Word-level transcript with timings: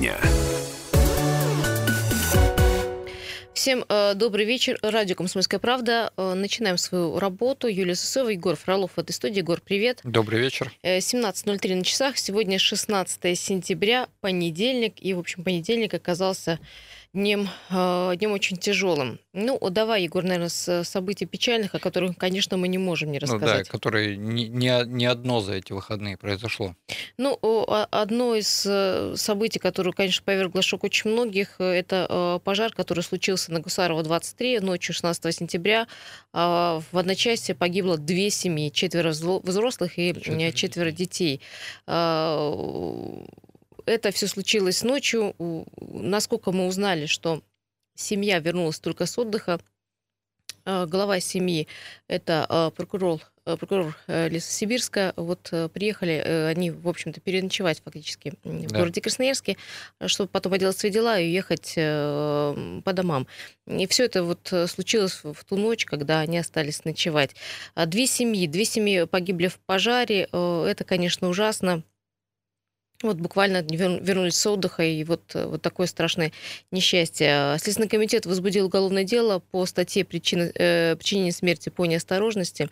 дня. 0.00 0.18
Всем 3.52 3.84
э, 3.90 4.14
добрый 4.14 4.46
вечер. 4.46 4.78
Радио 4.80 5.14
«Комсомольская 5.14 5.60
правда». 5.60 6.10
Э, 6.16 6.32
начинаем 6.32 6.78
свою 6.78 7.18
работу. 7.18 7.68
Юлия 7.68 7.94
Сусова, 7.94 8.30
Егор 8.30 8.56
Фролов 8.56 8.92
в 8.96 8.98
этой 8.98 9.12
студии. 9.12 9.40
Егор, 9.40 9.60
привет. 9.60 10.00
Добрый 10.02 10.40
вечер. 10.40 10.72
Э, 10.82 11.00
17.03 11.00 11.74
на 11.74 11.84
часах. 11.84 12.16
Сегодня 12.16 12.58
16 12.58 13.38
сентября, 13.38 14.08
понедельник. 14.22 14.94
И, 15.02 15.12
в 15.12 15.18
общем, 15.18 15.44
понедельник 15.44 15.92
оказался 15.92 16.58
днем, 17.12 17.48
э, 17.70 18.12
днем 18.16 18.32
очень 18.32 18.56
тяжелым. 18.56 19.18
Ну, 19.34 19.58
давай, 19.68 20.04
Егор, 20.04 20.22
наверное, 20.22 20.48
с 20.48 20.84
событий 20.84 21.26
печальных, 21.26 21.74
о 21.74 21.78
которых, 21.78 22.16
конечно, 22.16 22.56
мы 22.56 22.68
не 22.68 22.78
можем 22.78 23.12
не 23.12 23.18
Ну 23.20 23.26
да, 23.26 23.34
рассказать. 23.34 23.68
которые 23.68 24.16
не, 24.16 24.48
не, 24.48 24.84
не 24.86 25.04
одно 25.06 25.40
за 25.40 25.54
эти 25.54 25.72
выходные 25.72 26.16
произошло. 26.16 26.74
Ну, 27.20 27.38
а- 27.42 27.86
одно 27.90 28.34
из 28.34 28.64
э, 28.66 29.12
событий, 29.14 29.58
которое, 29.58 29.92
конечно, 29.92 30.24
повергло 30.24 30.62
шок 30.62 30.84
очень 30.84 31.10
многих, 31.10 31.56
э, 31.58 31.64
это 31.64 32.06
э, 32.08 32.40
пожар, 32.42 32.72
который 32.72 33.02
случился 33.04 33.52
на 33.52 33.60
Гусарова 33.60 34.02
23 34.02 34.60
ночью 34.60 34.94
16 34.94 35.30
сентября. 35.36 35.86
А, 36.32 36.80
В 36.92 36.96
одночасье 36.96 37.54
погибло 37.54 37.98
две 37.98 38.30
семьи, 38.30 38.70
четверо 38.70 39.10
взрослых 39.10 39.98
и 39.98 40.14
Четверо 40.14 40.52
четверо 40.52 40.90
детей. 40.92 41.42
А, 41.86 42.54
Это 43.84 44.12
все 44.12 44.26
случилось 44.26 44.82
ночью. 44.82 45.34
Насколько 45.78 46.52
мы 46.52 46.68
узнали, 46.68 47.04
что 47.04 47.42
семья 47.96 48.38
вернулась 48.38 48.80
только 48.80 49.04
с 49.04 49.18
отдыха, 49.18 49.60
э, 50.64 50.86
глава 50.86 51.20
семьи 51.20 51.68
это 52.08 52.72
прокурор 52.74 53.20
прокурор 53.44 53.96
э, 54.06 54.28
Лесосибирска. 54.28 55.12
Вот 55.16 55.48
э, 55.52 55.68
приехали 55.68 56.22
э, 56.24 56.48
они, 56.48 56.70
в 56.70 56.88
общем-то, 56.88 57.20
переночевать 57.20 57.80
фактически 57.84 58.34
в 58.44 58.66
Да. 58.68 58.78
городе 58.78 59.00
Красноярске, 59.00 59.56
э, 59.98 60.08
чтобы 60.08 60.28
потом 60.30 60.52
поделать 60.52 60.78
свои 60.78 60.90
дела 60.90 61.18
и 61.18 61.26
уехать 61.28 61.74
э, 61.76 62.80
по 62.84 62.92
домам. 62.92 63.26
И 63.66 63.86
все 63.86 64.04
это 64.04 64.22
вот 64.24 64.52
э, 64.52 64.66
случилось 64.66 65.20
в 65.24 65.44
ту 65.44 65.56
ночь, 65.56 65.84
когда 65.86 66.20
они 66.20 66.38
остались 66.38 66.84
ночевать. 66.84 67.34
А 67.74 67.86
Две 67.86 68.06
семьи, 68.06 68.46
две 68.46 68.64
семьи 68.64 69.04
погибли 69.04 69.48
в 69.48 69.58
пожаре. 69.60 70.28
Э, 70.32 70.66
Это, 70.68 70.84
конечно, 70.84 71.28
ужасно. 71.28 71.82
Вот 73.02 73.16
буквально 73.16 73.62
вер- 73.62 74.02
вернулись 74.04 74.36
с 74.36 74.46
отдыха, 74.46 74.82
и 74.82 75.02
вот, 75.04 75.22
э, 75.34 75.46
вот 75.46 75.62
такое 75.62 75.86
страшное 75.86 76.32
несчастье. 76.70 77.56
Следственный 77.58 77.88
комитет 77.88 78.26
возбудил 78.26 78.66
уголовное 78.66 79.04
дело 79.04 79.38
по 79.52 79.64
статье 79.64 80.04
причины, 80.04 80.52
э, 80.54 80.96
причинения 80.96 81.32
смерти 81.32 81.70
по 81.70 81.86
неосторожности. 81.86 82.68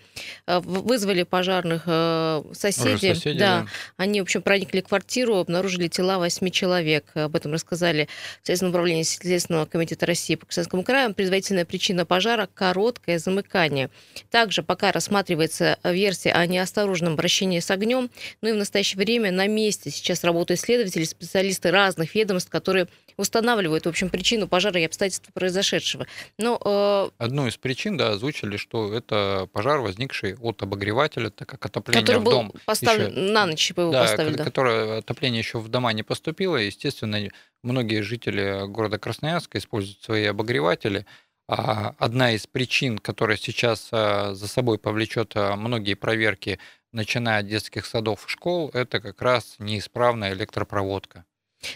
В- 0.47 0.83
Вызвали 0.89 1.23
пожарных 1.23 1.85
э, 1.87 2.43
соседи. 2.53 2.89
Уже 3.07 3.15
соседи, 3.15 3.39
да, 3.39 3.67
они, 3.97 4.21
в 4.21 4.25
общем, 4.25 4.43
проникли 4.43 4.83
в 4.83 4.89
квартиру, 4.89 5.37
обнаружили 5.37 5.89
тела 5.89 6.19
восьми 6.19 6.53
человек. 6.53 7.07
Об 7.15 7.35
этом 7.35 7.55
рассказали 7.55 8.07
в 8.43 8.47
Следственном 8.47 8.73
управлении 8.73 9.05
Следственного 9.05 9.65
комитета 9.65 10.05
России 10.05 10.35
по 10.35 10.45
Красноярскому 10.45 10.83
краю. 10.85 11.15
Предварительная 11.15 11.65
причина 11.65 12.05
пожара– 12.05 12.49
короткое 12.55 13.19
замыкание. 13.19 13.89
Также 14.31 14.63
пока 14.63 14.93
рассматривается 14.93 15.79
версия 15.85 16.33
о 16.33 16.45
неосторожном 16.47 17.15
обращении 17.15 17.61
с 17.61 17.71
огнем. 17.71 18.11
Ну 18.43 18.51
и 18.51 18.53
в 18.53 18.57
настоящее 18.57 18.99
время 18.99 19.33
на 19.33 19.47
месте 19.47 19.91
сейчас 19.91 20.18
работают 20.25 20.61
следователи, 20.61 21.05
специалисты 21.05 21.71
разных 21.71 22.15
ведомств, 22.15 22.51
которые 22.51 22.89
устанавливают, 23.17 23.87
в 23.87 23.89
общем, 23.89 24.09
причину 24.11 24.47
пожара 24.49 24.81
и 24.81 24.85
обстоятельства 24.85 25.33
произошедшего. 25.33 26.07
Но 26.39 26.61
э, 26.65 27.11
Одну 27.19 27.47
из 27.47 27.57
причин, 27.57 27.97
да, 27.97 28.11
озвучили, 28.11 28.57
что 28.57 28.95
это 28.95 29.49
пожар, 29.53 29.81
возникший 29.81 30.37
от 30.37 30.63
обогревателя, 30.63 31.31
так 31.31 31.49
как 31.49 31.67
отопление 31.67 32.03
который 32.03 32.21
в 32.21 32.25
был 32.25 32.33
дом 32.33 32.53
поставлен 32.65 33.11
еще- 33.11 33.33
на 33.33 33.47
ночь, 33.47 33.71
его 33.71 33.91
да, 33.91 34.03
поставили. 34.03 34.37
да. 34.37 34.45
которое 34.45 34.99
отопление 34.99 35.41
еще 35.41 35.59
в 35.59 35.69
дома 35.69 35.93
не 35.93 36.03
поступило, 36.03 36.57
естественно, 36.57 37.29
многие 37.63 38.03
жители 38.03 38.67
города 38.69 38.99
Красноярска 38.99 39.59
используют 39.59 40.03
свои 40.03 40.25
обогреватели. 40.25 41.05
А 41.51 41.95
одна 41.99 42.33
из 42.33 42.47
причин, 42.47 42.99
которая 42.99 43.39
сейчас 43.39 43.89
а, 43.91 44.35
за 44.35 44.47
собой 44.47 44.79
повлечет 44.79 45.33
а, 45.35 45.57
многие 45.57 45.95
проверки, 45.95 46.59
начиная 46.93 47.41
от 47.41 47.47
детских 47.47 47.87
садов 47.87 48.27
и 48.27 48.29
школ, 48.29 48.71
это 48.73 49.01
как 49.01 49.21
раз 49.23 49.57
неисправная 49.59 50.33
электропроводка. 50.33 51.25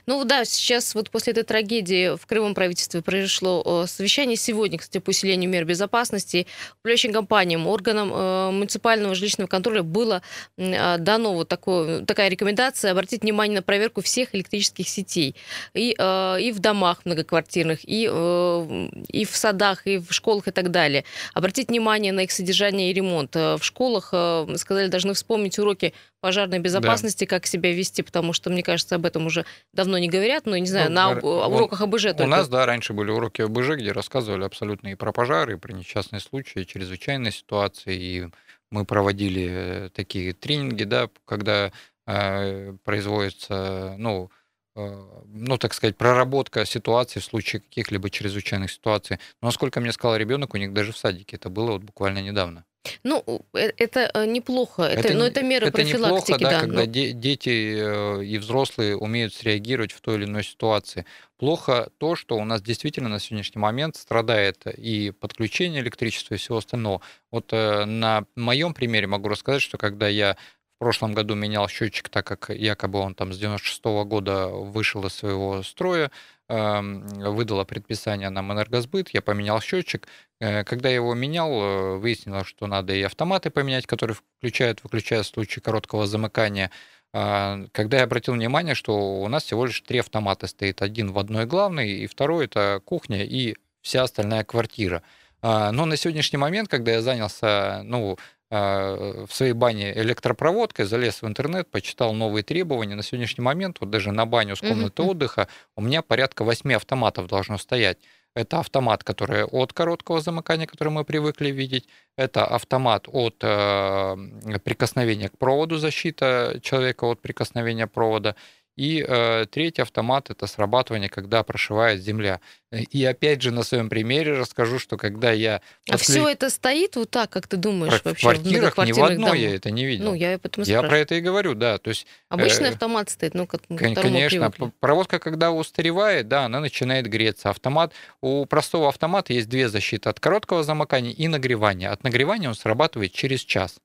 Ну 0.07 0.25
да, 0.25 0.45
сейчас 0.45 0.95
вот 0.95 1.11
после 1.11 1.33
этой 1.33 1.43
трагедии 1.43 2.17
в 2.17 2.27
Крымом 2.27 2.55
правительстве 2.55 3.03
произошло 3.03 3.83
э, 3.85 3.87
совещание. 3.89 4.37
Сегодня, 4.37 4.79
кстати, 4.79 5.03
по 5.03 5.11
усилению 5.11 5.51
мер 5.51 5.65
безопасности 5.65 6.47
управляющим 6.79 7.13
компаниям, 7.13 7.67
органам 7.67 8.13
э, 8.13 8.51
муниципального 8.53 9.15
жилищного 9.15 9.49
контроля 9.49 9.83
было 9.83 10.23
э, 10.57 10.99
дано 10.99 11.35
вот 11.35 11.49
такое, 11.49 12.05
такая 12.05 12.29
рекомендация 12.29 12.93
обратить 12.93 13.23
внимание 13.23 13.57
на 13.57 13.63
проверку 13.63 14.03
всех 14.03 14.35
электрических 14.35 14.89
сетей. 14.89 15.35
И, 15.75 15.97
э, 15.99 16.41
и 16.41 16.53
в 16.53 16.61
домах 16.61 17.05
многоквартирных, 17.05 17.81
и, 17.83 18.09
э, 18.11 18.89
и 19.09 19.25
в 19.25 19.37
садах, 19.37 19.87
и 19.87 19.99
в 19.99 20.13
школах 20.13 20.47
и 20.47 20.53
так 20.53 20.71
далее. 20.71 21.05
Обратить 21.35 21.69
внимание 21.69 22.13
на 22.13 22.21
их 22.21 22.31
содержание 22.31 22.91
и 22.91 22.95
ремонт. 22.95 23.35
Э, 23.35 23.57
В 23.57 23.65
школах, 23.65 24.11
э, 24.13 24.47
сказали, 24.57 24.87
должны 24.87 25.15
вспомнить 25.15 25.59
уроки 25.59 25.93
пожарной 26.23 26.61
безопасности, 26.61 27.27
как 27.27 27.47
себя 27.47 27.73
вести, 27.75 28.01
потому 28.03 28.33
что, 28.33 28.49
мне 28.49 28.63
кажется, 28.63 28.95
об 28.95 29.05
этом 29.05 29.27
уже 29.27 29.45
давно 29.75 29.99
не 29.99 30.09
говорят, 30.09 30.47
но, 30.47 30.57
не 30.57 30.67
знаю, 30.67 30.89
Ну, 30.89 30.95
на 30.95 31.11
об- 31.11 31.25
он- 31.25 31.53
уроках 31.53 31.81
АБЖ 31.83 32.05
У 32.05 32.09
только. 32.09 32.27
нас, 32.27 32.49
да, 32.49 32.65
раньше 32.65 32.93
были 32.95 33.11
уроки 33.11 33.43
ОБЖ, 33.43 33.77
где 33.77 33.93
рассказывали 33.93 34.45
абсолютно 34.45 34.89
и 34.89 34.95
про 34.95 35.13
пожары, 35.13 35.55
и 35.55 35.57
про 35.59 35.73
несчастные 35.73 36.21
случаи, 36.21 36.63
и 36.63 36.67
чрезвычайные 36.67 37.33
ситуации. 37.33 37.97
И 38.01 38.29
мы 38.71 38.85
проводили 38.85 39.49
э, 39.51 39.89
такие 39.93 40.33
тренинги, 40.33 40.85
да, 40.85 41.11
когда 41.27 41.73
э, 42.07 42.75
производится, 42.85 43.95
ну, 43.99 44.31
э, 44.77 45.03
ну, 45.27 45.59
так 45.59 45.75
сказать, 45.75 45.97
проработка 45.97 46.65
ситуации 46.65 47.21
в 47.21 47.25
случае 47.25 47.61
каких-либо 47.61 48.11
чрезвычайных 48.11 48.71
ситуаций. 48.71 49.19
Но, 49.41 49.49
насколько 49.49 49.81
мне 49.81 49.93
сказал 49.93 50.17
ребенок, 50.17 50.55
у 50.55 50.57
них 50.57 50.73
даже 50.73 50.93
в 50.93 50.97
садике 50.97 51.37
это 51.37 51.51
было 51.51 51.73
вот 51.73 51.83
буквально 51.83 52.21
недавно. 52.21 52.65
Ну, 53.05 53.25
э, 53.55 53.71
это 53.77 54.11
э, 54.13 54.27
неплохо, 54.27 54.83
это, 54.83 55.13
но 55.15 55.25
не- 55.25 55.31
это 55.31 55.43
меры 55.43 55.67
это 55.67 55.77
профилактики, 55.77 56.33
неплохо, 56.33 56.45
да, 56.45 56.51
да. 56.51 56.61
когда 56.61 56.81
но- 56.81 56.87
де- 56.87 57.13
дети 57.13 57.77
э, 57.79 58.25
и 58.25 58.39
взрослые 58.39 58.97
умеют 58.97 59.35
среагировать 59.35 59.93
в 59.93 60.01
той 60.01 60.17
или 60.17 60.25
иной 60.25 60.43
ситуации. 60.45 61.07
Плохо 61.39 61.91
то, 61.99 62.17
что 62.17 62.37
у 62.37 62.45
нас 62.45 62.63
действительно 62.63 63.09
на 63.09 63.21
сегодняшний 63.21 63.61
момент 63.61 63.97
страдает 63.97 64.67
и 64.67 65.11
подключение 65.13 65.81
электричества 65.83 66.35
и 66.35 66.39
всего 66.39 66.59
остального. 66.59 67.01
Вот 67.31 67.51
на 67.53 68.25
моем 68.37 68.75
примере 68.75 69.07
могу 69.07 69.29
рассказать, 69.29 69.63
что 69.63 69.77
когда 69.79 70.07
я 70.09 70.37
прошлом 70.83 71.15
году 71.15 71.37
менял 71.37 71.69
счетчик, 71.69 72.09
так 72.09 72.27
как 72.27 72.51
якобы 72.51 72.99
он 72.99 73.15
там 73.15 73.33
с 73.33 73.39
96 73.39 73.85
года 74.05 74.49
вышел 74.49 75.07
из 75.07 75.15
своего 75.15 75.63
строя, 75.63 76.11
эм, 76.49 77.07
выдало 77.07 77.63
предписание 77.65 78.31
нам 78.31 78.53
энергосбыт, 78.53 79.11
я 79.11 79.23
поменял 79.23 79.61
счетчик. 79.61 80.09
Э, 80.41 80.65
Когда 80.65 80.89
я 80.89 80.97
его 80.97 81.15
менял, 81.15 81.51
э, 81.53 81.97
выяснилось, 81.99 82.49
что 82.49 82.67
надо 82.67 82.95
и 82.95 83.03
автоматы 83.03 83.51
поменять, 83.51 83.87
которые 83.87 84.17
включают, 84.17 84.83
выключают 84.83 85.27
в 85.27 85.31
случае 85.31 85.63
короткого 85.63 86.09
замыкания. 86.09 86.73
А, 87.15 87.61
Когда 87.71 87.99
я 87.99 88.05
обратил 88.05 88.35
внимание, 88.35 88.75
что 88.75 89.23
у 89.23 89.29
нас 89.29 89.45
всего 89.45 89.67
лишь 89.67 89.81
три 89.83 90.01
автомата 90.01 90.49
стоит. 90.49 90.83
Один 90.83 91.13
в 91.13 91.19
одной 91.21 91.47
главной, 91.47 91.93
и 91.93 92.07
второй 92.09 92.47
это 92.47 92.81
кухня 92.85 93.25
и 93.25 93.55
вся 93.83 94.03
остальная 94.03 94.43
квартира. 94.43 95.05
А, 95.43 95.71
Но 95.71 95.87
на 95.87 95.97
сегодняшний 95.97 96.39
момент, 96.39 96.69
когда 96.69 96.91
я 96.93 97.03
занялся, 97.03 97.83
ну, 97.85 98.17
в 98.53 99.29
своей 99.31 99.55
бане 99.55 99.97
электропроводкой, 99.99 100.85
залез 100.85 101.23
в 101.23 101.27
интернет, 101.27 101.71
почитал 101.71 102.13
новые 102.13 102.43
требования. 102.43 102.95
На 102.95 103.03
сегодняшний 103.03 103.43
момент, 103.43 103.79
вот 103.81 103.89
даже 103.89 104.13
на 104.13 104.27
баню 104.27 104.57
с 104.57 104.61
комнаты 104.61 105.03
мгм. 105.03 105.11
отдыха, 105.11 105.49
у 105.75 105.81
меня 105.81 106.03
порядка 106.03 106.45
восьми 106.45 106.75
автоматов 106.75 107.29
должно 107.29 107.57
стоять. 107.57 107.97
Это 108.35 108.61
автомат, 108.61 109.05
который 109.05 109.45
от 109.45 109.73
короткого 109.73 110.21
замыкания, 110.21 110.67
который 110.67 110.89
мы 110.89 111.05
привыкли 111.05 111.51
видеть. 111.51 111.89
Это 112.17 112.45
автомат 112.45 113.07
от 113.09 113.37
э, 113.43 114.17
прикосновения 114.65 115.29
к 115.29 115.39
проводу, 115.39 115.79
защита 115.79 116.59
человека 116.63 117.05
от 117.05 117.21
прикосновения 117.21 117.87
провода. 117.87 118.35
И 118.77 119.05
э, 119.07 119.45
третий 119.51 119.83
автомат 119.83 120.31
это 120.31 120.47
срабатывание, 120.47 121.11
когда 121.11 121.43
прошивает 121.43 122.01
земля. 122.01 122.41
И 122.71 123.05
опять 123.05 123.43
же 123.43 123.51
на 123.51 123.65
своем 123.65 123.91
примере 123.91 124.33
расскажу, 124.33 124.79
что 124.79 124.97
когда 124.97 125.31
я 125.31 125.61
А 125.91 125.93
подклю- 125.93 125.99
все 125.99 126.29
это 126.29 126.49
стоит 126.49 126.97
вот 126.97 127.11
так, 127.11 127.29
как 127.29 127.47
ты 127.47 127.59
думаешь, 127.59 128.01
в 128.01 128.05
вообще 128.07 128.23
квартирах 128.23 128.79
ни 128.79 128.93
в 128.93 129.05
одной 129.05 129.41
я 129.41 129.55
это 129.55 129.71
не 129.71 129.85
видел. 129.85 130.07
Ну, 130.07 130.15
я 130.15 130.35
об 130.37 130.47
этом 130.47 130.65
и 130.65 130.67
я 130.67 130.83
про 130.83 130.97
это 130.99 131.17
и 131.17 131.21
говорю, 131.21 131.55
да. 131.55 131.77
То 131.77 131.91
есть 131.91 132.07
Обычный 132.31 132.69
э, 132.69 132.73
автомат 132.73 133.11
стоит, 133.11 133.35
ну, 133.35 133.47
к 133.47 133.59
к 133.59 133.61
Кон- 133.69 133.77
мы 133.91 133.95
Конечно, 133.95 134.51
привыкли. 134.51 134.73
проводка, 134.81 135.19
когда 135.19 135.51
устаревает, 135.51 136.29
да, 136.29 136.47
она 136.47 136.61
начинает 136.61 137.07
греться. 137.09 137.51
Автомат, 137.51 137.93
у 138.23 138.47
простого 138.47 138.89
автомата 138.89 139.35
есть 139.35 139.51
две 139.51 139.69
защиты 139.69 140.09
от 140.09 140.19
короткого 140.19 140.65
замыкания 140.65 141.13
и 141.13 141.29
нагревания. 141.29 141.91
От 141.91 142.05
нагревания 142.05 142.49
он 142.49 142.55
срабатывает 142.55 143.13
через 143.13 143.41
час. 143.41 143.77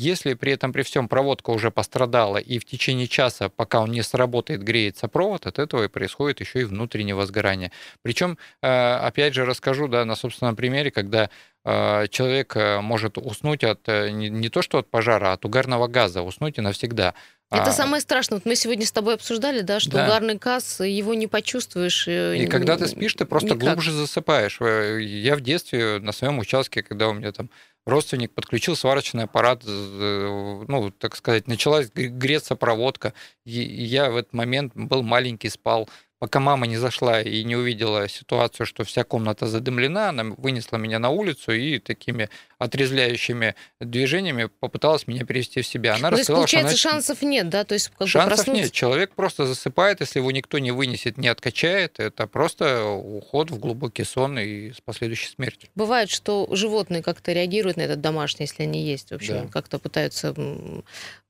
Если 0.00 0.32
при 0.32 0.52
этом 0.52 0.72
при 0.72 0.80
всем 0.80 1.08
проводка 1.08 1.50
уже 1.50 1.70
пострадала 1.70 2.38
и 2.38 2.58
в 2.58 2.64
течение 2.64 3.06
часа, 3.06 3.50
пока 3.50 3.82
он 3.82 3.90
не 3.90 4.00
сработает, 4.00 4.62
греется 4.62 5.08
провод, 5.08 5.46
от 5.46 5.58
этого 5.58 5.84
и 5.84 5.88
происходит 5.88 6.40
еще 6.40 6.62
и 6.62 6.64
внутреннее 6.64 7.14
возгорание. 7.14 7.70
Причем, 8.00 8.38
э, 8.62 8.94
опять 8.94 9.34
же, 9.34 9.44
расскажу 9.44 9.88
да, 9.88 10.06
на 10.06 10.14
собственном 10.14 10.56
примере, 10.56 10.90
когда 10.90 11.28
э, 11.66 12.06
человек 12.08 12.56
э, 12.56 12.80
может 12.80 13.18
уснуть 13.18 13.62
от 13.62 13.86
не, 13.88 14.30
не 14.30 14.48
то 14.48 14.62
что 14.62 14.78
от 14.78 14.90
пожара, 14.90 15.32
а 15.32 15.32
от 15.34 15.44
угарного 15.44 15.86
газа, 15.86 16.22
уснуть 16.22 16.56
и 16.56 16.62
навсегда. 16.62 17.12
Это 17.50 17.70
а... 17.70 17.72
самое 17.72 18.00
страшное. 18.00 18.36
Вот 18.36 18.46
мы 18.46 18.54
сегодня 18.54 18.86
с 18.86 18.92
тобой 18.92 19.14
обсуждали, 19.14 19.62
да, 19.62 19.80
что 19.80 19.92
да. 19.92 20.04
угарный 20.04 20.36
газ, 20.36 20.80
его 20.80 21.14
не 21.14 21.26
почувствуешь. 21.26 22.06
Э, 22.06 22.36
и 22.36 22.46
когда 22.46 22.76
ты 22.76 22.86
спишь, 22.86 23.14
ты 23.14 23.24
просто 23.24 23.54
никак. 23.54 23.74
глубже 23.74 23.92
засыпаешь. 23.92 24.58
Э, 24.60 25.00
я 25.00 25.34
в 25.34 25.40
детстве 25.40 25.98
на 25.98 26.12
своем 26.12 26.38
участке, 26.38 26.82
когда 26.84 27.08
у 27.08 27.12
меня 27.12 27.32
там 27.32 27.50
родственник 27.86 28.32
подключил 28.32 28.76
сварочный 28.76 29.24
аппарат, 29.24 29.62
ну, 29.64 30.92
так 30.96 31.16
сказать, 31.16 31.48
началась 31.48 31.90
греться 31.92 32.54
проводка. 32.54 33.14
И 33.44 33.60
я 33.60 34.10
в 34.10 34.16
этот 34.16 34.32
момент 34.32 34.72
был 34.76 35.02
маленький, 35.02 35.48
спал 35.48 35.88
пока 36.20 36.38
мама 36.38 36.66
не 36.66 36.76
зашла 36.76 37.22
и 37.22 37.42
не 37.44 37.56
увидела 37.56 38.06
ситуацию, 38.06 38.66
что 38.66 38.84
вся 38.84 39.04
комната 39.04 39.46
задымлена, 39.46 40.10
она 40.10 40.24
вынесла 40.36 40.76
меня 40.76 40.98
на 40.98 41.08
улицу 41.08 41.52
и 41.52 41.78
такими 41.78 42.28
отрезвляющими 42.58 43.54
движениями 43.80 44.50
попыталась 44.60 45.06
меня 45.06 45.24
перевести 45.24 45.62
в 45.62 45.66
себя. 45.66 45.94
Она 45.94 46.10
ну, 46.10 46.18
рассказала, 46.18 46.42
есть, 46.42 46.52
получается, 46.52 46.76
что 46.76 46.88
она... 46.90 46.98
шансов 46.98 47.22
нет, 47.22 47.48
да? 47.48 47.64
То 47.64 47.72
есть, 47.72 47.90
как 47.98 48.06
шансов 48.06 48.36
проснуться... 48.36 48.62
нет. 48.62 48.72
Человек 48.72 49.14
просто 49.14 49.46
засыпает, 49.46 50.00
если 50.00 50.18
его 50.18 50.30
никто 50.30 50.58
не 50.58 50.72
вынесет, 50.72 51.16
не 51.16 51.28
откачает. 51.28 51.98
Это 51.98 52.26
просто 52.26 52.84
уход 52.84 53.50
в 53.50 53.58
глубокий 53.58 54.04
сон 54.04 54.38
и 54.38 54.72
с 54.72 54.80
последующей 54.82 55.28
смертью. 55.28 55.70
Бывает, 55.74 56.10
что 56.10 56.46
животные 56.52 57.02
как-то 57.02 57.32
реагируют 57.32 57.78
на 57.78 57.82
этот 57.82 58.02
домашний, 58.02 58.44
если 58.44 58.64
они 58.64 58.82
есть. 58.84 59.10
В 59.10 59.14
общем, 59.14 59.46
да. 59.46 59.48
как-то 59.50 59.78
пытаются 59.78 60.34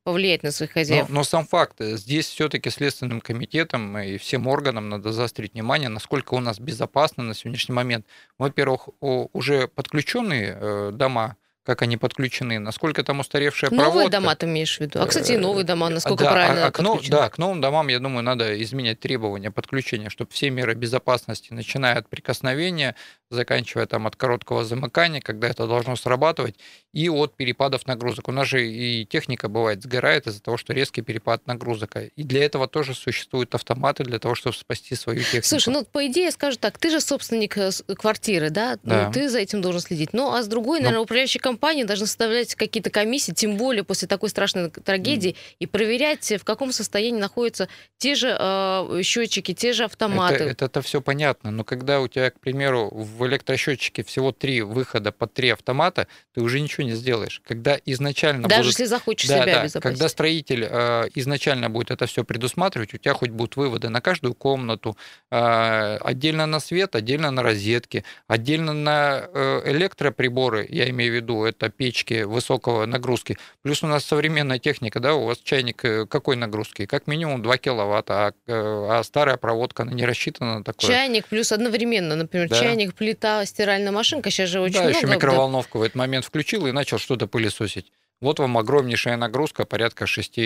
повлиять 0.02 0.42
на 0.42 0.50
своих 0.50 0.72
хозяев. 0.72 1.08
Но, 1.08 1.16
но 1.16 1.24
сам 1.24 1.46
факт, 1.46 1.80
э, 1.80 1.96
здесь 1.96 2.26
все-таки 2.26 2.70
Следственным 2.70 3.20
комитетом 3.20 3.98
и 3.98 4.16
всем 4.16 4.46
органам 4.46 4.88
надо 4.88 5.12
заострить 5.12 5.54
внимание, 5.54 5.88
насколько 5.88 6.34
у 6.34 6.40
нас 6.40 6.58
безопасно 6.58 7.22
на 7.22 7.34
сегодняшний 7.34 7.74
момент. 7.74 8.06
Во-первых, 8.38 8.88
уже 9.00 9.68
подключенные 9.68 10.56
э, 10.58 10.90
дома 10.92 11.36
как 11.64 11.82
они 11.82 11.96
подключены, 11.96 12.58
насколько 12.58 13.04
там 13.04 13.20
устаревшая 13.20 13.70
новые 13.70 13.84
проводка. 13.84 14.04
Новые 14.04 14.20
дома 14.20 14.34
ты 14.36 14.46
имеешь 14.46 14.76
в 14.76 14.80
виду? 14.80 15.00
А, 15.00 15.06
кстати, 15.06 15.32
и 15.32 15.36
новые 15.36 15.64
дома, 15.64 15.88
насколько 15.88 16.24
да, 16.24 16.32
правильно 16.32 16.66
а, 16.66 16.70
к, 16.70 17.08
Да, 17.08 17.28
к 17.28 17.38
новым 17.38 17.60
домам, 17.60 17.88
я 17.88 17.98
думаю, 17.98 18.22
надо 18.22 18.60
изменять 18.62 19.00
требования 19.00 19.50
подключения, 19.50 20.08
чтобы 20.08 20.30
все 20.32 20.50
меры 20.50 20.74
безопасности, 20.74 21.52
начиная 21.52 21.98
от 21.98 22.08
прикосновения, 22.08 22.96
заканчивая 23.30 23.86
там 23.86 24.06
от 24.06 24.16
короткого 24.16 24.64
замыкания, 24.64 25.20
когда 25.20 25.48
это 25.48 25.66
должно 25.66 25.96
срабатывать, 25.96 26.56
и 26.92 27.08
от 27.08 27.36
перепадов 27.36 27.86
нагрузок. 27.86 28.28
У 28.28 28.32
нас 28.32 28.48
же 28.48 28.66
и 28.66 29.04
техника 29.04 29.48
бывает 29.48 29.82
сгорает 29.82 30.26
из-за 30.26 30.42
того, 30.42 30.56
что 30.56 30.72
резкий 30.72 31.02
перепад 31.02 31.46
нагрузок. 31.46 31.96
И 32.16 32.22
для 32.22 32.44
этого 32.44 32.68
тоже 32.68 32.94
существуют 32.94 33.54
автоматы 33.54 34.04
для 34.04 34.18
того, 34.18 34.34
чтобы 34.34 34.56
спасти 34.56 34.94
свою 34.94 35.20
технику. 35.20 35.46
Слушай, 35.46 35.74
ну 35.74 35.84
по 35.84 36.06
идее 36.06 36.30
скажу 36.30 36.56
так, 36.58 36.78
ты 36.78 36.90
же 36.90 37.00
собственник 37.00 37.56
э, 37.56 37.70
квартиры, 37.96 38.50
да? 38.50 38.78
Ну, 38.82 38.90
да. 38.90 39.06
Ну, 39.06 39.12
ты 39.12 39.28
за 39.28 39.38
этим 39.38 39.60
должен 39.60 39.80
следить. 39.80 40.12
Ну 40.12 40.32
а 40.32 40.42
с 40.42 40.46
другой, 40.46 40.80
наверное, 40.80 41.00
ну, 41.00 41.06
компания 41.50 41.84
должна 41.84 42.06
составлять 42.06 42.54
какие-то 42.54 42.90
комиссии, 42.90 43.32
тем 43.32 43.56
более 43.56 43.82
после 43.82 44.06
такой 44.06 44.28
страшной 44.28 44.70
трагедии, 44.70 45.30
mm. 45.30 45.56
и 45.58 45.66
проверять, 45.66 46.32
в 46.40 46.44
каком 46.44 46.70
состоянии 46.70 47.18
находятся 47.18 47.68
те 47.98 48.14
же 48.14 48.36
э, 48.38 49.02
счетчики, 49.02 49.52
те 49.52 49.72
же 49.72 49.84
автоматы. 49.84 50.34
Это, 50.34 50.44
это, 50.44 50.64
это 50.66 50.82
все 50.82 51.00
понятно, 51.00 51.50
но 51.50 51.64
когда 51.64 52.00
у 52.00 52.06
тебя, 52.06 52.30
к 52.30 52.38
примеру, 52.38 52.88
в 52.92 53.26
электросчетчике 53.26 54.04
всего 54.04 54.30
три 54.30 54.62
выхода 54.62 55.10
по 55.10 55.26
три 55.26 55.50
автомата, 55.50 56.06
ты 56.34 56.40
уже 56.40 56.60
ничего 56.60 56.84
не 56.84 56.92
сделаешь. 56.92 57.42
Когда 57.44 57.76
изначально 57.84 58.48
Даже 58.48 58.62
будут... 58.62 58.78
если 58.78 58.84
захочешь 58.84 59.28
да, 59.28 59.42
себя 59.42 59.68
да, 59.68 59.80
Когда 59.80 60.08
строитель 60.08 60.68
э, 60.70 61.08
изначально 61.16 61.68
будет 61.68 61.90
это 61.90 62.06
все 62.06 62.22
предусматривать, 62.22 62.94
у 62.94 62.98
тебя 62.98 63.14
хоть 63.14 63.30
будут 63.30 63.56
выводы 63.56 63.88
на 63.88 64.00
каждую 64.00 64.34
комнату, 64.34 64.96
э, 65.32 65.96
отдельно 65.96 66.46
на 66.46 66.60
свет, 66.60 66.94
отдельно 66.94 67.32
на 67.32 67.42
розетки, 67.42 68.04
отдельно 68.28 68.72
на 68.72 69.24
э, 69.34 69.62
электроприборы, 69.66 70.64
я 70.68 70.88
имею 70.90 71.12
в 71.12 71.16
виду, 71.16 71.39
это 71.46 71.68
печки 71.68 72.22
высокого 72.22 72.86
нагрузки. 72.86 73.38
Плюс 73.62 73.82
у 73.82 73.86
нас 73.86 74.04
современная 74.04 74.58
техника, 74.58 75.00
да, 75.00 75.14
у 75.14 75.24
вас 75.24 75.38
чайник 75.38 75.84
э, 75.84 76.06
какой 76.06 76.36
нагрузки? 76.36 76.86
Как 76.86 77.06
минимум 77.06 77.42
2 77.42 77.58
киловатта, 77.58 78.26
а, 78.26 78.32
э, 78.46 78.52
а 78.52 79.02
старая 79.02 79.36
проводка, 79.36 79.82
она 79.82 79.92
не 79.92 80.04
рассчитана 80.04 80.58
на 80.58 80.64
такое. 80.64 80.88
Чайник 80.88 81.26
плюс 81.26 81.52
одновременно, 81.52 82.16
например, 82.16 82.48
да. 82.48 82.58
чайник 82.58 82.94
плита, 82.94 83.44
стиральная 83.44 83.92
машинка, 83.92 84.30
сейчас 84.30 84.48
же 84.48 84.60
очень 84.60 84.74
да, 84.74 84.84
много. 84.84 84.98
еще 84.98 85.06
микроволновку 85.06 85.78
в 85.78 85.82
этот 85.82 85.96
момент 85.96 86.24
включил 86.24 86.66
и 86.66 86.72
начал 86.72 86.98
что-то 86.98 87.26
пылесосить. 87.26 87.92
Вот 88.20 88.38
вам 88.38 88.58
огромнейшая 88.58 89.16
нагрузка, 89.16 89.64
порядка 89.64 90.06
6 90.06 90.38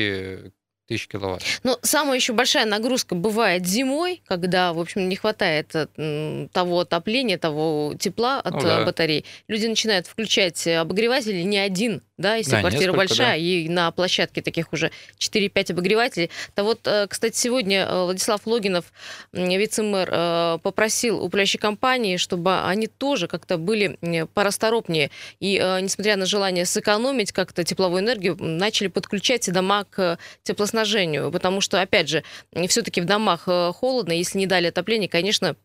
тысяч 0.87 1.09
киловатт. 1.09 1.43
Но 1.63 1.79
самая 1.83 2.17
еще 2.17 2.33
большая 2.33 2.67
нагрузка 2.67 3.15
бывает 3.15 3.67
зимой, 3.67 4.23
когда, 4.27 4.73
в 4.73 4.81
общем, 4.81 5.09
не 5.09 5.17
хватает 5.17 5.71
э, 5.75 6.47
того 6.53 6.81
отопления, 6.81 7.39
того 7.39 7.95
тепла 7.99 8.41
от 8.41 8.55
ну, 8.55 8.61
да. 8.61 8.85
батарей. 8.85 9.25
Люди 9.49 9.67
начинают 9.67 10.07
включать 10.07 10.67
обогреватели 10.67 11.43
не 11.43 11.59
один, 11.59 12.03
да, 12.19 12.37
если 12.37 12.53
да, 12.53 12.61
квартира 12.61 12.93
большая, 12.93 13.31
да. 13.31 13.37
и 13.37 13.69
на 13.69 13.91
площадке 13.93 14.43
таких 14.43 14.73
уже 14.73 14.91
4-5 15.19 15.73
обогревателей. 15.73 16.31
То 16.55 16.65
вот, 16.65 16.81
э, 16.87 17.07
кстати, 17.09 17.37
сегодня 17.37 17.87
э, 17.87 18.05
Владислав 18.05 18.47
Логинов, 18.47 18.93
вице-мэр, 19.33 20.61
попросил 20.61 21.23
управляющей 21.23 21.59
компании, 21.59 22.19
чтобы 22.19 22.63
они 22.65 22.87
тоже 22.87 23.27
как-то 23.27 23.57
были 23.57 23.99
порасторопнее, 24.35 25.11
и, 25.41 25.57
несмотря 25.81 26.17
на 26.17 26.27
желание 26.27 26.67
сэкономить 26.67 27.33
как-то 27.33 27.65
тепловую 27.65 28.03
энергию, 28.03 28.37
начали 28.39 28.89
подключать 28.89 29.51
дома 29.51 29.85
к 29.85 30.19
теплоснабжению 30.43 30.74
водоснабжению, 30.75 31.31
потому 31.31 31.61
что, 31.61 31.81
опять 31.81 32.09
же, 32.09 32.25
все-таки 32.69 33.01
в 33.01 33.05
домах 33.05 33.45
э, 33.47 33.73
холодно, 33.73 34.13
если 34.13 34.39
не 34.39 34.47
дали 34.47 34.67
отопление, 34.67 35.09
конечно, 35.09 35.57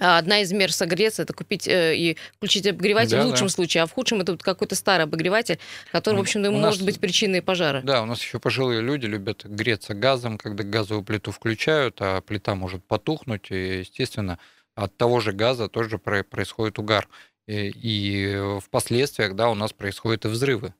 Одна 0.00 0.40
из 0.40 0.50
мер 0.50 0.72
согреться 0.72 1.22
это 1.22 1.32
купить 1.32 1.68
э, 1.68 1.94
и 1.94 2.16
включить 2.32 2.66
обогреватель 2.66 3.16
да, 3.16 3.22
в 3.22 3.26
лучшем 3.26 3.46
да. 3.46 3.52
случае, 3.52 3.84
а 3.84 3.86
в 3.86 3.92
худшем 3.92 4.22
это 4.22 4.36
какой-то 4.36 4.74
старый 4.74 5.04
обогреватель, 5.04 5.60
который, 5.92 6.16
в 6.16 6.20
общем-то, 6.22 6.50
может 6.50 6.84
быть 6.84 6.98
причиной 6.98 7.42
пожара. 7.42 7.80
Да, 7.80 8.02
у 8.02 8.04
нас 8.04 8.20
еще 8.20 8.40
пожилые 8.40 8.80
люди 8.80 9.06
любят 9.06 9.44
греться 9.44 9.94
газом, 9.94 10.36
когда 10.36 10.64
газовую 10.64 11.04
плиту 11.04 11.30
включают, 11.30 11.98
а 12.00 12.22
плита 12.22 12.56
может 12.56 12.84
потухнуть, 12.84 13.52
и, 13.52 13.78
естественно, 13.78 14.40
от 14.74 14.96
того 14.96 15.20
же 15.20 15.30
газа 15.30 15.68
тоже 15.68 15.98
происходит 15.98 16.80
угар. 16.80 17.08
И, 17.46 17.68
и 17.68 18.36
в 18.36 18.68
последствиях, 18.70 19.36
да, 19.36 19.48
у 19.48 19.54
нас 19.54 19.72
происходят 19.72 20.24
и 20.24 20.28
взрывы. 20.28 20.74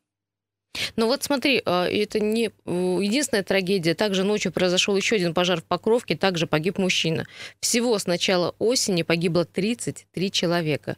Ну 0.97 1.06
вот 1.06 1.23
смотри, 1.23 1.62
а, 1.65 1.87
это 1.87 2.21
не 2.21 2.50
единственная 2.67 3.43
трагедия. 3.43 3.94
Также 3.94 4.25
ночью 4.25 4.53
произошел 4.53 4.97
еще 4.97 5.17
один 5.17 5.35
пожар 5.35 5.61
в 5.61 5.65
Покровке, 5.65 6.17
также 6.17 6.47
погиб 6.47 6.79
мужчина. 6.79 7.26
Всего 7.61 7.99
с 7.99 8.06
начала 8.06 8.55
осени 8.59 9.03
погибло 9.03 9.44
33 9.44 10.31
человека 10.31 10.97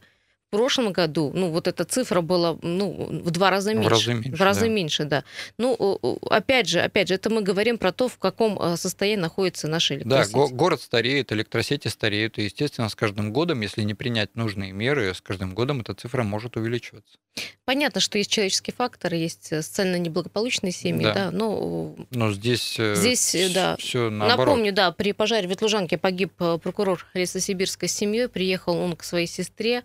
прошлом 0.56 0.92
году, 0.92 1.30
ну, 1.34 1.50
вот 1.50 1.68
эта 1.68 1.84
цифра 1.84 2.22
была, 2.22 2.56
ну, 2.62 3.20
в 3.24 3.30
два 3.30 3.50
раза 3.50 3.74
меньше. 3.74 3.88
В 3.88 3.92
разы 3.92 4.14
меньше, 4.14 4.36
в 4.36 4.40
разы 4.40 4.60
да. 4.60 4.68
меньше, 4.68 5.04
да. 5.04 5.24
Ну, 5.58 6.20
опять 6.30 6.68
же, 6.68 6.80
опять 6.80 7.08
же, 7.08 7.14
это 7.14 7.28
мы 7.30 7.42
говорим 7.42 7.76
про 7.76 7.92
то, 7.92 8.08
в 8.08 8.16
каком 8.18 8.58
а, 8.58 8.76
состоянии 8.76 9.20
находится 9.20 9.68
наша 9.68 9.94
электросеть. 9.94 10.32
Да, 10.32 10.38
го- 10.38 10.48
город 10.48 10.80
стареет, 10.80 11.32
электросети 11.32 11.88
стареют, 11.88 12.38
и, 12.38 12.44
естественно, 12.44 12.88
с 12.88 12.94
каждым 12.94 13.32
годом, 13.32 13.60
если 13.60 13.82
не 13.82 13.94
принять 13.94 14.34
нужные 14.34 14.72
меры, 14.72 15.12
с 15.12 15.20
каждым 15.20 15.54
годом 15.54 15.82
эта 15.82 15.94
цифра 15.94 16.22
может 16.22 16.56
увеличиваться. 16.56 17.18
Понятно, 17.64 18.00
что 18.00 18.16
есть 18.16 18.30
человеческий 18.30 18.72
фактор, 18.72 19.12
есть 19.12 19.52
э, 19.52 19.60
социально 19.60 19.96
неблагополучные 19.96 20.72
семьи, 20.72 21.04
да, 21.04 21.14
да 21.14 21.30
но... 21.30 21.94
Но 22.10 22.32
здесь, 22.32 22.76
э, 22.78 22.94
здесь 22.94 23.34
э, 23.34 23.50
да. 23.52 23.76
все 23.76 24.08
наоборот. 24.08 24.46
Напомню, 24.46 24.72
да, 24.72 24.90
при 24.92 25.12
пожаре 25.12 25.46
в 25.46 25.50
Ветлужанке 25.50 25.98
погиб 25.98 26.32
прокурор 26.36 27.04
Лесосибирской 27.12 27.88
семьи, 27.88 28.26
приехал 28.26 28.76
он 28.76 28.96
к 28.96 29.04
своей 29.04 29.26
сестре, 29.26 29.82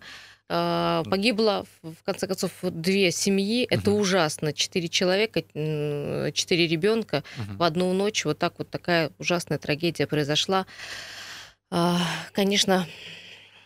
погибло, 0.48 1.64
в 1.82 2.02
конце 2.04 2.26
концов, 2.26 2.52
две 2.62 3.10
семьи. 3.10 3.66
Это 3.70 3.90
угу. 3.90 4.00
ужасно. 4.00 4.52
Четыре 4.52 4.88
человека, 4.88 5.42
четыре 6.32 6.66
ребенка 6.66 7.24
угу. 7.38 7.56
в 7.58 7.62
одну 7.62 7.92
ночь. 7.92 8.24
Вот 8.24 8.38
так 8.38 8.54
вот 8.58 8.70
такая 8.70 9.10
ужасная 9.18 9.58
трагедия 9.58 10.06
произошла. 10.06 10.66
А, 11.70 11.98
конечно, 12.32 12.86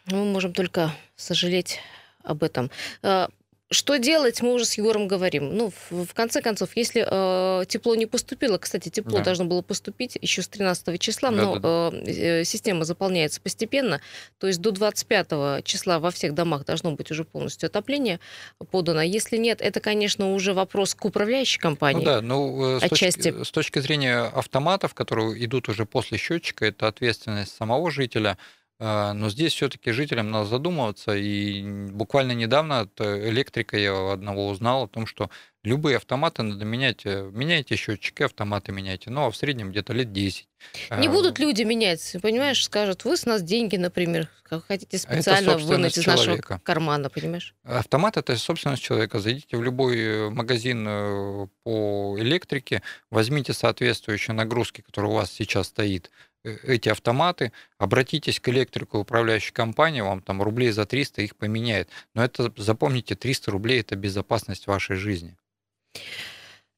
мы 0.06 0.24
можем 0.24 0.52
только 0.52 0.92
сожалеть 1.16 1.80
об 2.22 2.42
этом. 2.42 2.70
Что 3.68 3.96
делать, 3.96 4.42
мы 4.42 4.54
уже 4.54 4.64
с 4.64 4.74
Егором 4.74 5.08
говорим. 5.08 5.56
Ну, 5.56 5.72
в, 5.90 6.04
в 6.04 6.14
конце 6.14 6.40
концов, 6.40 6.76
если 6.76 7.04
э, 7.04 7.64
тепло 7.66 7.96
не 7.96 8.06
поступило, 8.06 8.58
кстати, 8.58 8.90
тепло 8.90 9.18
да. 9.18 9.24
должно 9.24 9.44
было 9.44 9.60
поступить 9.60 10.16
еще 10.20 10.42
с 10.42 10.48
13 10.48 11.00
числа, 11.00 11.30
да, 11.30 11.36
но 11.36 11.58
да, 11.58 11.90
да. 11.90 11.98
Э, 12.06 12.44
система 12.44 12.84
заполняется 12.84 13.40
постепенно, 13.40 14.00
то 14.38 14.46
есть 14.46 14.60
до 14.60 14.70
25 14.70 15.64
числа 15.64 15.98
во 15.98 16.12
всех 16.12 16.32
домах 16.34 16.64
должно 16.64 16.92
быть 16.92 17.10
уже 17.10 17.24
полностью 17.24 17.66
отопление 17.66 18.20
подано. 18.70 19.02
Если 19.02 19.36
нет, 19.36 19.60
это, 19.60 19.80
конечно, 19.80 20.32
уже 20.32 20.54
вопрос 20.54 20.94
к 20.94 21.04
управляющей 21.04 21.58
компании. 21.58 22.04
Ну 22.04 22.04
да, 22.04 22.20
ну, 22.20 22.76
э, 22.76 22.86
с, 22.86 22.88
точки, 22.88 23.42
с 23.42 23.50
точки 23.50 23.80
зрения 23.80 24.20
автоматов, 24.26 24.94
которые 24.94 25.44
идут 25.44 25.68
уже 25.68 25.86
после 25.86 26.18
счетчика, 26.18 26.66
это 26.66 26.86
ответственность 26.86 27.56
самого 27.56 27.90
жителя, 27.90 28.38
но 28.78 29.30
здесь 29.30 29.54
все-таки 29.54 29.90
жителям 29.90 30.30
надо 30.30 30.46
задумываться. 30.48 31.16
И 31.16 31.62
буквально 31.90 32.32
недавно 32.32 32.80
от 32.80 33.00
электрика 33.00 33.78
я 33.78 34.12
одного 34.12 34.48
узнал 34.48 34.84
о 34.84 34.88
том, 34.88 35.06
что 35.06 35.30
любые 35.66 35.96
автоматы 35.96 36.42
надо 36.42 36.64
менять. 36.64 37.04
Э, 37.04 37.28
меняйте 37.32 37.76
счетчики, 37.76 38.22
автоматы 38.22 38.72
меняйте. 38.72 39.10
Ну, 39.10 39.26
а 39.26 39.30
в 39.30 39.36
среднем 39.36 39.70
где-то 39.70 39.92
лет 39.92 40.12
10. 40.12 40.48
Не 40.98 41.08
а, 41.08 41.10
будут 41.10 41.38
люди 41.38 41.62
менять, 41.62 42.16
понимаешь, 42.22 42.64
скажут, 42.64 43.04
вы 43.04 43.16
с 43.16 43.26
нас 43.26 43.42
деньги, 43.42 43.76
например, 43.76 44.28
хотите 44.66 44.96
специально 44.96 45.58
вынуть 45.58 45.98
из 45.98 46.04
человека. 46.04 46.52
нашего 46.52 46.58
кармана, 46.62 47.10
понимаешь? 47.10 47.54
Автомат– 47.64 48.16
это 48.18 48.36
собственность 48.36 48.82
человека. 48.82 49.18
Зайдите 49.18 49.56
в 49.56 49.62
любой 49.62 49.98
э, 49.98 50.30
магазин 50.30 50.86
э, 50.88 51.46
по 51.64 52.16
электрике, 52.18 52.82
возьмите 53.10 53.52
соответствующие 53.52 54.34
нагрузки, 54.34 54.80
которые 54.80 55.10
у 55.10 55.14
вас 55.14 55.32
сейчас 55.32 55.66
стоит, 55.66 56.10
Э, 56.10 56.35
эти 56.62 56.88
автоматы, 56.88 57.52
обратитесь 57.78 58.40
к 58.40 58.48
электрику 58.48 58.98
управляющей 58.98 59.52
компании, 59.52 60.00
вам 60.00 60.20
там 60.20 60.42
рублей 60.42 60.70
за 60.70 60.86
300 60.86 61.22
их 61.22 61.36
поменяет. 61.36 61.88
Но 62.14 62.24
это, 62.24 62.52
запомните, 62.56 63.14
300 63.14 63.50
рублей– 63.50 63.80
это 63.82 63.96
безопасность 63.96 64.66
вашей 64.66 64.96
жизни. 64.96 65.36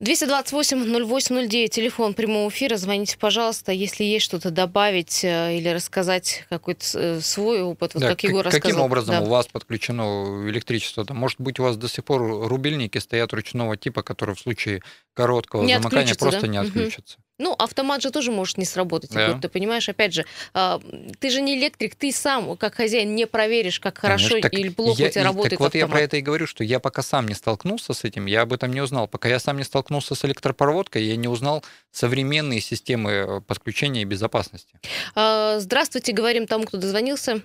228-08-09, 0.03 1.69
телефон 1.69 2.15
прямого 2.15 2.49
эфира. 2.51 2.77
Звоните, 2.77 3.19
пожалуйста, 3.19 3.73
если 3.73 4.05
есть 4.05 4.25
что-то 4.25 4.53
добавить 4.53 5.25
э, 5.25 5.57
или 5.57 5.69
рассказать 5.71 6.45
какой-то 6.49 6.85
э, 6.95 7.21
свой 7.21 7.63
опыт, 7.63 7.95
вот 7.95 8.03
да, 8.03 8.09
как 8.11 8.23
его 8.23 8.43
рассказал. 8.43 8.61
Каким 8.61 8.81
образом 8.81 9.17
да. 9.17 9.23
у 9.23 9.27
вас 9.27 9.49
подключено 9.49 10.49
электричество? 10.49 11.05
Там, 11.05 11.17
может 11.17 11.41
быть, 11.41 11.59
у 11.59 11.65
вас 11.65 11.77
до 11.77 11.89
сих 11.89 12.05
пор 12.05 12.23
рубильники 12.49 12.99
стоят 12.99 13.33
ручного 13.33 13.77
типа, 13.77 14.05
которые 14.05 14.37
в 14.37 14.41
случае 14.41 14.85
короткого 15.15 15.65
не 15.65 15.75
замыкания 15.79 16.15
просто 16.15 16.43
да? 16.43 16.47
не 16.47 16.59
отключатся. 16.59 17.17
Угу. 17.19 17.25
Ну, 17.39 17.55
автомат 17.57 18.03
же 18.03 18.11
тоже 18.11 18.33
может 18.33 18.59
не 18.59 18.65
сработать, 18.65 19.11
да. 19.13 19.27
Егор, 19.27 19.41
ты 19.41 19.49
понимаешь, 19.49 19.89
опять 19.89 20.13
же, 20.13 20.25
а, 20.55 20.81
ты 21.21 21.31
же 21.31 21.41
не 21.41 21.57
электрик, 21.57 21.95
ты 21.95 22.11
сам, 22.11 22.57
как 22.57 22.75
хозяин, 22.75 23.15
не 23.15 23.27
проверишь, 23.29 23.79
как 23.79 23.99
хорошо 23.99 24.41
Конечно, 24.41 24.49
или 24.57 24.69
плохо 24.71 25.03
я, 25.03 25.09
у 25.09 25.11
тебя 25.11 25.25
работает 25.25 25.51
Так 25.51 25.61
вот 25.61 25.67
автомат. 25.67 25.89
я 25.89 25.93
про 25.93 26.01
это 26.01 26.17
и 26.17 26.21
говорю, 26.21 26.49
что 26.49 26.65
я 26.65 26.81
пока 26.81 27.03
сам 27.03 27.29
не 27.29 27.35
столкнулся 27.35 27.93
с 27.93 28.03
этим, 28.03 28.27
я 28.27 28.43
об 28.43 28.53
этом 28.53 28.73
не 28.73 28.81
узнал. 28.81 29.07
Пока 29.07 29.29
я 29.29 29.39
сам 29.39 29.57
не 29.57 29.63
столкнулся 29.63 30.17
с 30.17 30.25
электропроводкой, 30.25 31.05
я 31.05 31.17
не 31.17 31.29
узнал 31.29 31.65
современные 31.93 32.61
системы 32.61 33.11
э, 33.11 33.41
подключения 33.41 34.03
и 34.03 34.05
безопасности. 34.05 34.81
А, 35.15 35.61
здравствуйте, 35.61 36.13
говорим 36.13 36.49
тому, 36.49 36.65
кто 36.65 36.77
дозвонился. 36.77 37.41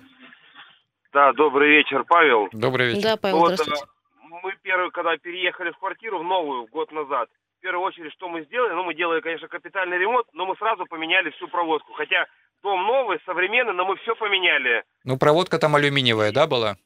Да, 1.12 1.32
добрый 1.34 1.70
вечер, 1.70 2.04
Павел. 2.08 2.48
Добрый 2.50 2.88
вечер. 2.88 3.02
Да, 3.02 3.16
Павел, 3.16 3.38
вот, 3.38 3.52
здравствуйте. 3.52 3.84
Э, 3.84 4.26
мы 4.42 4.52
первые, 4.62 4.90
когда 4.90 5.16
переехали 5.16 5.70
в 5.70 5.78
квартиру, 5.78 6.18
в 6.18 6.24
новую, 6.24 6.66
год 6.66 6.90
назад, 6.90 7.28
первую 7.64 7.86
очередь, 7.86 8.12
что 8.12 8.28
мы 8.28 8.42
сделали, 8.42 8.74
ну, 8.74 8.84
мы 8.84 8.94
делали, 8.94 9.20
конечно, 9.20 9.48
капитальный 9.48 9.96
ремонт, 9.96 10.26
но 10.34 10.44
мы 10.44 10.54
сразу 10.56 10.84
поменяли 10.84 11.30
всю 11.30 11.48
проводку. 11.48 11.94
Хотя 11.94 12.26
дом 12.62 12.86
новый, 12.86 13.18
современный, 13.24 13.72
но 13.72 13.86
мы 13.86 13.96
все 13.96 14.14
поменяли. 14.14 14.84
Ну, 15.04 15.18
проводка 15.18 15.58
там 15.58 15.74
алюминиевая, 15.74 16.30
да, 16.30 16.46
была? 16.46 16.76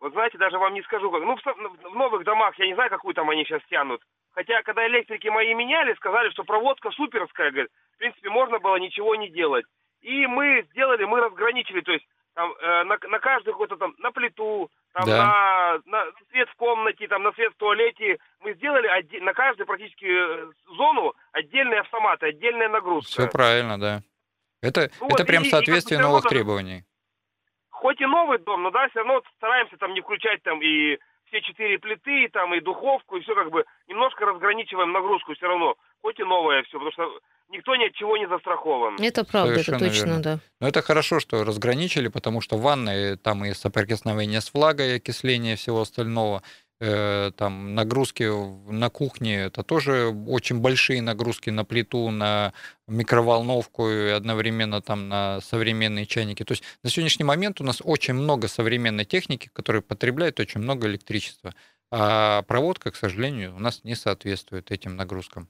Вот 0.00 0.12
знаете, 0.12 0.36
даже 0.38 0.58
вам 0.58 0.74
не 0.74 0.82
скажу 0.82 1.10
как. 1.12 1.22
Ну, 1.22 1.36
в, 1.36 1.90
в 1.90 1.94
новых 1.94 2.24
домах, 2.24 2.58
я 2.58 2.66
не 2.66 2.74
знаю, 2.74 2.90
какую 2.90 3.14
там 3.14 3.30
они 3.30 3.44
сейчас 3.44 3.62
тянут. 3.70 4.02
Хотя, 4.32 4.62
когда 4.62 4.86
электрики 4.88 5.28
мои 5.28 5.54
меняли, 5.54 5.94
сказали, 5.94 6.30
что 6.30 6.42
проводка 6.42 6.90
суперская, 6.90 7.52
говорит, 7.52 7.70
в 7.94 7.98
принципе, 7.98 8.30
можно 8.30 8.58
было 8.58 8.76
ничего 8.76 9.14
не 9.14 9.28
делать. 9.28 9.66
И 10.00 10.26
мы 10.26 10.66
сделали, 10.70 11.04
мы 11.04 11.20
разграничили, 11.20 11.82
то 11.82 11.92
есть 11.92 12.06
там, 12.34 12.52
э, 12.52 12.84
на, 12.84 12.98
на 13.08 13.18
каждую 13.18 13.54
какую-то 13.54 13.76
там, 13.76 13.94
на 13.98 14.12
плиту, 14.12 14.70
там, 14.92 15.06
да. 15.06 15.80
на, 15.86 16.04
на 16.04 16.12
свет 16.30 16.48
в 16.48 16.56
комнате, 16.56 17.08
там, 17.08 17.22
на 17.22 17.32
свет 17.32 17.52
в 17.52 17.56
туалете. 17.56 18.18
Мы 18.40 18.54
сделали 18.54 18.88
отде- 18.88 19.20
на 19.20 19.32
каждую 19.34 19.66
практически 19.66 20.06
э, 20.06 20.50
зону 20.76 21.14
отдельные 21.32 21.80
автоматы, 21.80 22.26
отдельная 22.26 22.68
нагрузка. 22.68 23.10
Все 23.10 23.28
правильно, 23.28 23.78
да. 23.78 24.00
Это, 24.62 24.90
ну, 25.00 25.06
это 25.06 25.18
вот, 25.18 25.26
прям 25.26 25.42
и, 25.42 25.48
соответствие 25.48 25.98
и, 26.00 26.02
новых 26.02 26.24
требований. 26.24 26.84
Хоть 27.70 28.00
и 28.00 28.06
новый 28.06 28.38
дом, 28.38 28.62
но 28.62 28.70
да, 28.70 28.88
все 28.88 28.98
равно 28.98 29.22
стараемся 29.36 29.76
там 29.78 29.94
не 29.94 30.00
включать 30.02 30.42
там 30.42 30.60
и 30.60 30.98
все 31.26 31.40
четыре 31.40 31.78
плиты, 31.78 32.28
там 32.28 32.52
и 32.54 32.60
духовку, 32.60 33.16
и 33.16 33.20
все 33.22 33.34
как 33.34 33.50
бы 33.50 33.64
немножко 33.86 34.26
разграничиваем 34.26 34.92
нагрузку 34.92 35.34
все 35.34 35.46
равно. 35.46 35.76
Хоть 36.02 36.18
и 36.18 36.24
новое 36.24 36.62
все, 36.64 36.78
потому 36.78 36.92
что 36.92 37.20
никто 37.50 37.76
ни 37.76 37.86
от 37.86 37.94
чего 37.94 38.16
не 38.16 38.28
застрахован. 38.28 38.96
Это 39.00 39.24
правда, 39.24 39.52
Совершенно 39.52 39.76
это 39.76 39.84
точно, 39.86 40.06
верно. 40.06 40.22
да. 40.22 40.38
Но 40.60 40.68
это 40.68 40.82
хорошо, 40.82 41.20
что 41.20 41.44
разграничили, 41.44 42.08
потому 42.08 42.40
что 42.40 42.56
в 42.56 42.62
ванной 42.62 43.16
там 43.16 43.44
и 43.44 43.52
соприкосновение 43.52 44.40
с 44.40 44.54
влагой, 44.54 44.96
окисление 44.96 45.56
всего 45.56 45.80
остального, 45.82 46.42
э, 46.80 47.32
там 47.36 47.74
нагрузки 47.74 48.24
на 48.70 48.88
кухне, 48.88 49.42
это 49.42 49.62
тоже 49.62 50.14
очень 50.28 50.60
большие 50.60 51.02
нагрузки 51.02 51.50
на 51.50 51.64
плиту, 51.64 52.10
на 52.10 52.52
микроволновку 52.86 53.90
и 53.90 54.08
одновременно 54.08 54.80
там 54.80 55.08
на 55.08 55.40
современные 55.40 56.06
чайники. 56.06 56.44
То 56.44 56.52
есть 56.52 56.62
на 56.82 56.90
сегодняшний 56.90 57.24
момент 57.24 57.60
у 57.60 57.64
нас 57.64 57.82
очень 57.84 58.14
много 58.14 58.48
современной 58.48 59.04
техники, 59.04 59.50
которая 59.52 59.82
потребляет 59.82 60.40
очень 60.40 60.60
много 60.60 60.86
электричества. 60.86 61.54
А 61.92 62.42
проводка, 62.42 62.92
к 62.92 62.96
сожалению, 62.96 63.54
у 63.56 63.58
нас 63.58 63.82
не 63.82 63.96
соответствует 63.96 64.70
этим 64.70 64.94
нагрузкам. 64.96 65.48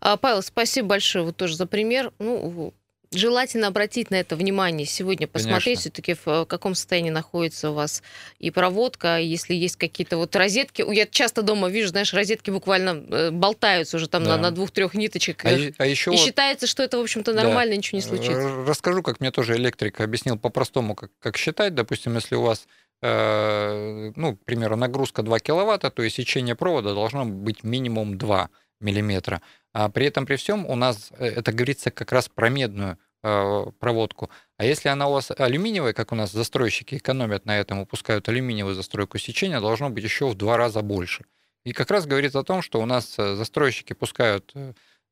А, 0.00 0.16
Павел, 0.16 0.42
спасибо 0.42 0.88
большое 0.88 1.24
вот 1.24 1.36
тоже 1.36 1.56
за 1.56 1.66
пример. 1.66 2.12
Ну, 2.18 2.72
желательно 3.12 3.68
обратить 3.68 4.10
на 4.10 4.16
это 4.16 4.36
внимание 4.36 4.86
сегодня, 4.86 5.26
посмотреть 5.26 5.80
все-таки, 5.80 6.16
в 6.24 6.44
каком 6.46 6.74
состоянии 6.74 7.10
находится 7.10 7.70
у 7.70 7.74
вас 7.74 8.02
и 8.38 8.50
проводка, 8.50 9.18
если 9.18 9.54
есть 9.54 9.76
какие-то 9.76 10.16
вот 10.16 10.34
розетки. 10.36 10.84
Я 10.92 11.06
часто 11.06 11.42
дома 11.42 11.68
вижу, 11.68 11.88
знаешь, 11.88 12.12
розетки 12.12 12.50
буквально 12.50 13.04
э, 13.08 13.30
болтаются 13.30 13.96
уже 13.96 14.08
там 14.08 14.24
да. 14.24 14.36
на, 14.36 14.42
на 14.42 14.50
двух-трех 14.50 14.94
ниточек. 14.94 15.44
А, 15.44 15.50
а 15.78 15.86
еще 15.86 16.10
и 16.10 16.16
вот... 16.16 16.24
считается, 16.24 16.66
что 16.66 16.82
это, 16.82 16.98
в 16.98 17.00
общем-то, 17.00 17.32
нормально, 17.32 17.72
да. 17.72 17.76
ничего 17.76 17.96
не 17.98 18.02
случится. 18.02 18.64
Расскажу, 18.66 19.02
как 19.02 19.20
мне 19.20 19.30
тоже 19.30 19.56
электрик 19.56 20.00
объяснил 20.00 20.38
по-простому, 20.38 20.94
как, 20.94 21.10
как 21.18 21.36
считать. 21.36 21.74
Допустим, 21.74 22.14
если 22.14 22.34
у 22.34 22.42
вас 22.42 22.66
э, 23.02 24.12
ну, 24.16 24.36
к 24.36 24.44
примеру, 24.44 24.76
нагрузка 24.76 25.22
2 25.22 25.38
киловатта, 25.40 25.90
то 25.90 26.02
и 26.02 26.10
сечение 26.10 26.54
провода 26.54 26.94
должно 26.94 27.24
быть 27.24 27.62
минимум 27.62 28.18
2 28.18 28.50
миллиметра. 28.80 29.40
А 29.76 29.90
при 29.90 30.06
этом 30.06 30.24
при 30.24 30.36
всем 30.36 30.64
у 30.64 30.74
нас, 30.74 31.10
э, 31.18 31.26
это 31.26 31.52
говорится 31.52 31.90
как 31.90 32.10
раз 32.10 32.30
про 32.30 32.48
медную 32.48 32.96
э, 33.22 33.66
проводку. 33.78 34.30
А 34.56 34.64
если 34.64 34.88
она 34.88 35.06
у 35.06 35.12
вас 35.12 35.30
алюминиевая, 35.30 35.92
как 35.92 36.12
у 36.12 36.14
нас 36.14 36.32
застройщики 36.32 36.94
экономят 36.94 37.44
на 37.44 37.58
этом, 37.58 37.80
выпускают 37.80 38.26
алюминиевую 38.26 38.74
застройку 38.74 39.18
сечения, 39.18 39.60
должно 39.60 39.90
быть 39.90 40.02
еще 40.02 40.28
в 40.28 40.34
два 40.34 40.56
раза 40.56 40.80
больше. 40.80 41.26
И 41.66 41.74
как 41.74 41.90
раз 41.90 42.06
говорит 42.06 42.34
о 42.36 42.42
том, 42.42 42.62
что 42.62 42.80
у 42.80 42.86
нас 42.86 43.18
э, 43.18 43.34
застройщики 43.34 43.92
пускают 43.92 44.54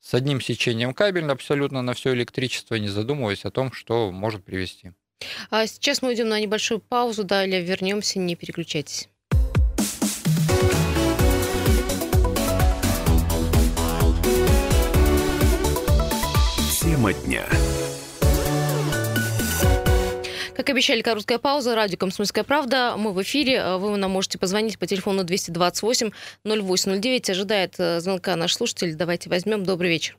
с 0.01 0.15
одним 0.15 0.41
сечением 0.41 0.95
кабель 0.95 1.31
абсолютно 1.31 1.83
на 1.83 1.93
все 1.93 2.15
электричество, 2.15 2.77
не 2.77 2.89
задумываясь 2.89 3.45
о 3.45 3.51
том, 3.51 3.71
что 3.71 4.11
может 4.13 4.47
привести. 4.47 4.93
А 5.51 5.67
сейчас 5.67 6.01
мы 6.01 6.15
идем 6.15 6.31
на 6.31 6.41
небольшую 6.41 6.81
паузу, 6.81 7.25
далее 7.25 7.61
вернемся, 7.61 8.19
не 8.19 8.35
переключайтесь. 8.35 9.11
Тема 17.05 17.13
дня. 17.13 17.45
Как 20.57 20.71
обещали, 20.71 21.03
короткая 21.03 21.39
пауза. 21.39 21.75
Радио 21.75 21.99
«Комсомольская 21.99 22.45
правда». 22.45 22.95
Мы 22.97 23.13
в 23.13 23.21
эфире. 23.21 23.77
Вы 23.77 23.99
нам 23.99 24.13
можете 24.13 24.39
позвонить 24.39 24.79
по 24.79 24.87
телефону 24.87 25.23
228-0809. 25.23 27.31
Ожидает 27.31 27.75
э, 27.79 28.01
звонка 28.01 28.35
наш 28.37 28.55
слушатель. 28.55 28.95
Давайте 28.95 29.29
возьмем. 29.29 29.65
Добрый 29.65 29.91
вечер. 29.91 30.17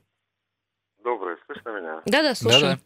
Добрый. 1.02 1.34
Слышно 1.46 1.70
меня? 1.70 2.02
Да-да, 2.06 2.36
слушаю. 2.36 2.60
Да-да. 2.60 2.78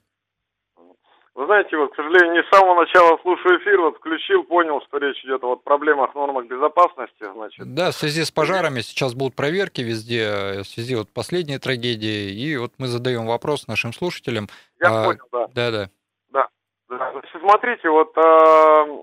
Вы 1.40 1.47
знаете, 1.47 1.75
вот, 1.75 1.90
к 1.92 1.97
сожалению, 1.97 2.35
не 2.35 2.42
с 2.42 2.50
самого 2.50 2.82
начала 2.82 3.16
слушаю 3.23 3.59
эфир, 3.61 3.80
вот 3.80 3.97
включил, 3.97 4.44
понял, 4.44 4.82
что 4.82 4.99
речь 4.99 5.25
идет 5.25 5.42
о 5.42 5.47
вот 5.47 5.64
проблемах, 5.64 6.14
нормах 6.14 6.44
безопасности, 6.44 7.25
значит. 7.32 7.75
Да, 7.75 7.92
в 7.92 7.94
связи 7.94 8.25
с 8.25 8.30
пожарами 8.30 8.80
сейчас 8.80 9.14
будут 9.14 9.35
проверки 9.35 9.80
везде, 9.80 10.61
в 10.61 10.64
связи 10.64 10.94
вот 10.97 11.09
последней 11.09 11.56
трагедии, 11.56 12.30
и 12.30 12.59
вот 12.59 12.73
мы 12.76 12.88
задаем 12.88 13.26
вопрос 13.26 13.68
нашим 13.68 13.94
слушателям. 13.94 14.49
Я 14.80 14.88
а, 14.88 15.04
понял, 15.06 15.25
да. 15.32 15.47
Да, 15.54 15.70
да. 15.70 15.88
Да. 16.30 16.49
да. 16.90 17.12
Смотрите, 17.40 17.88
вот 17.88 18.12
э, 18.18 19.02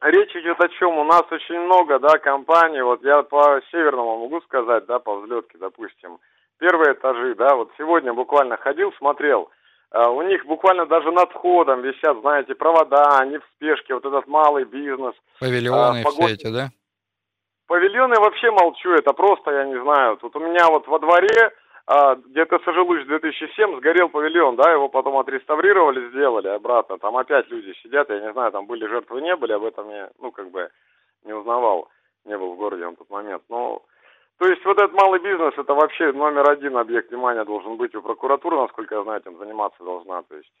речь 0.00 0.34
идет 0.34 0.58
о 0.58 0.70
чем? 0.78 0.96
У 0.96 1.04
нас 1.04 1.24
очень 1.30 1.60
много, 1.60 1.98
да, 1.98 2.16
компаний, 2.16 2.80
вот 2.80 3.04
я 3.04 3.22
по 3.22 3.60
северному 3.70 4.20
могу 4.20 4.40
сказать, 4.40 4.86
да, 4.86 4.98
по 4.98 5.20
взлетке, 5.20 5.58
допустим, 5.58 6.20
первые 6.56 6.94
этажи, 6.94 7.34
да, 7.34 7.54
вот 7.54 7.70
сегодня 7.76 8.14
буквально 8.14 8.56
ходил, 8.56 8.94
смотрел, 8.96 9.50
у 10.10 10.22
них 10.22 10.44
буквально 10.46 10.86
даже 10.86 11.10
над 11.10 11.30
входом 11.30 11.82
висят, 11.82 12.20
знаете, 12.20 12.54
провода, 12.54 13.18
они 13.18 13.38
в 13.38 13.44
спешке, 13.54 13.94
вот 13.94 14.04
этот 14.04 14.26
малый 14.26 14.64
бизнес. 14.64 15.14
Павильоны 15.40 16.00
а, 16.00 16.04
погод... 16.04 16.24
все 16.24 16.34
эти, 16.34 16.52
да? 16.52 16.68
Павильоны 17.66 18.16
вообще 18.20 18.50
молчу, 18.50 18.90
это 18.92 19.12
просто, 19.12 19.50
я 19.50 19.64
не 19.64 19.80
знаю. 19.80 20.16
Тут 20.18 20.36
у 20.36 20.40
меня 20.40 20.68
вот 20.68 20.86
во 20.86 20.98
дворе, 20.98 21.52
а, 21.86 22.16
где-то 22.16 22.58
Сожелуч 22.64 23.06
2007, 23.06 23.78
сгорел 23.78 24.08
павильон, 24.08 24.56
да, 24.56 24.70
его 24.70 24.88
потом 24.88 25.18
отреставрировали, 25.18 26.10
сделали 26.10 26.48
обратно. 26.48 26.98
Там 26.98 27.16
опять 27.16 27.48
люди 27.48 27.72
сидят, 27.82 28.10
я 28.10 28.20
не 28.20 28.32
знаю, 28.32 28.52
там 28.52 28.66
были 28.66 28.86
жертвы, 28.86 29.22
не 29.22 29.34
были, 29.36 29.52
об 29.52 29.64
этом 29.64 29.88
я, 29.90 30.10
ну, 30.18 30.32
как 30.32 30.50
бы 30.50 30.68
не 31.24 31.32
узнавал, 31.32 31.88
не 32.24 32.36
был 32.36 32.54
в 32.54 32.56
городе 32.56 32.86
в 32.86 32.96
тот 32.96 33.08
момент. 33.10 33.42
Но 33.48 33.82
то 34.38 34.46
есть 34.46 34.64
вот 34.64 34.78
этот 34.78 34.92
малый 34.92 35.20
бизнес, 35.20 35.54
это 35.56 35.74
вообще 35.74 36.12
номер 36.12 36.50
один 36.50 36.76
объект 36.76 37.10
внимания 37.10 37.44
должен 37.44 37.76
быть 37.76 37.94
у 37.94 38.02
прокуратуры, 38.02 38.56
насколько 38.56 38.94
я 38.94 39.02
знаю, 39.02 39.20
этим 39.20 39.38
заниматься 39.38 39.82
должна. 39.82 40.22
То 40.24 40.36
есть 40.36 40.52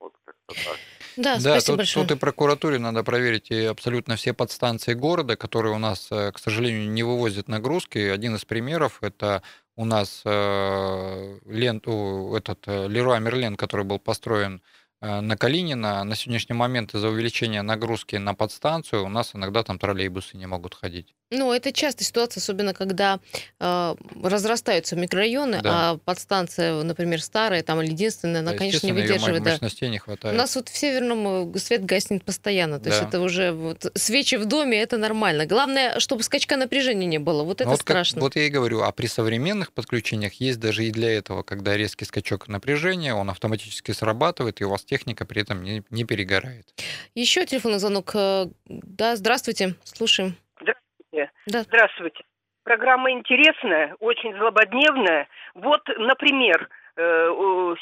Вот 0.00 0.12
как-то 0.24 0.54
так. 0.54 0.76
Да, 1.16 1.34
Да, 1.36 1.40
спасибо 1.40 1.66
тут, 1.66 1.76
большое. 1.78 2.06
тут 2.06 2.16
и 2.16 2.20
прокуратуре 2.20 2.78
надо 2.78 3.02
проверить 3.04 3.50
и 3.50 3.64
абсолютно 3.64 4.16
все 4.16 4.34
подстанции 4.34 4.92
города, 4.92 5.36
которые 5.36 5.74
у 5.74 5.78
нас, 5.78 6.12
э, 6.12 6.30
к 6.32 6.38
сожалению, 6.38 6.90
не 6.90 7.02
вывозят 7.02 7.48
нагрузки. 7.48 7.98
Один 7.98 8.34
из 8.34 8.44
примеров 8.44 9.02
это 9.02 9.42
у 9.74 9.86
нас 9.86 10.22
э, 10.26 11.38
лент, 11.46 11.86
этот 11.88 12.68
э, 12.68 12.86
Леруа 12.88 13.18
Мерлен, 13.18 13.56
который 13.56 13.86
был 13.86 13.98
построен 13.98 14.56
э, 14.56 14.60
на 15.00 15.36
Калинина. 15.36 16.04
На 16.04 16.16
сегодняшний 16.16 16.54
момент 16.54 16.94
из-за 16.94 17.08
увеличения 17.08 17.62
нагрузки 17.62 18.16
на 18.16 18.34
подстанцию 18.34 19.04
у 19.04 19.08
нас 19.08 19.32
иногда 19.34 19.62
там 19.62 19.78
троллейбусы 19.78 20.36
не 20.36 20.46
могут 20.46 20.74
ходить. 20.74 21.14
Ну, 21.32 21.52
это 21.52 21.72
частая 21.72 22.04
ситуация, 22.06 22.40
особенно 22.40 22.72
когда 22.72 23.18
э, 23.58 23.94
разрастаются 24.22 24.94
микрорайоны, 24.94 25.60
Да. 25.60 25.90
а 25.90 25.96
подстанция, 25.98 26.82
например, 26.84 27.20
старая, 27.20 27.64
там 27.64 27.82
или 27.82 27.90
единственная, 27.90 28.42
она, 28.42 28.52
Да, 28.52 28.58
конечно, 28.58 28.86
не 28.86 28.92
выдерживает. 28.92 29.42
да. 29.42 29.50
мощностей 29.50 29.88
не 29.88 29.98
У 29.98 30.02
хватает. 30.02 30.36
нас 30.36 30.54
вот 30.54 30.68
в 30.68 30.76
Северном 30.76 31.52
э, 31.52 31.58
свет 31.58 31.84
гаснет 31.84 32.24
постоянно, 32.24 32.78
то 32.78 32.90
есть 32.90 33.00
Да. 33.02 33.08
это 33.08 33.20
уже 33.20 33.50
вот 33.50 33.90
свечи 33.96 34.36
в 34.36 34.44
доме, 34.44 34.80
это 34.80 34.98
нормально. 34.98 35.46
Главное, 35.46 35.98
чтобы 35.98 36.22
скачка 36.22 36.56
напряжения 36.56 37.06
не 37.06 37.18
было, 37.18 37.42
вот 37.42 37.60
это 37.60 37.70
вот, 37.70 37.80
как- 37.80 37.88
страшно. 37.96 38.20
вот 38.20 38.36
я 38.36 38.44
и 38.46 38.48
говорю, 38.48 38.82
а 38.82 38.92
при 38.92 39.08
современных 39.08 39.72
подключениях 39.72 40.34
есть 40.34 40.60
даже 40.60 40.84
и 40.84 40.92
для 40.92 41.10
этого, 41.12 41.42
когда 41.42 41.76
резкий 41.76 42.04
скачок 42.04 42.46
напряжения, 42.46 43.14
он 43.14 43.30
автоматически 43.30 43.90
срабатывает, 43.90 44.60
и 44.60 44.64
у 44.64 44.70
вас 44.70 44.84
техника 44.86 45.26
при 45.26 45.42
этом 45.42 45.62
не, 45.62 45.82
не 45.90 46.04
перегорает. 46.04 46.66
Еще 47.14 47.44
телефонный 47.44 47.78
звонок. 47.78 48.10
э, 48.14 48.46
Да, 48.66 49.16
здравствуйте, 49.16 49.74
слушаем. 49.84 50.34
Здравствуйте. 50.60 51.30
Да. 51.46 51.62
Здравствуйте. 51.62 52.24
Программа 52.64 53.10
интересная, 53.12 53.94
очень 54.00 54.34
злободневная. 54.36 55.28
Вот, 55.54 55.82
например, 55.98 56.68
э, 56.96 57.02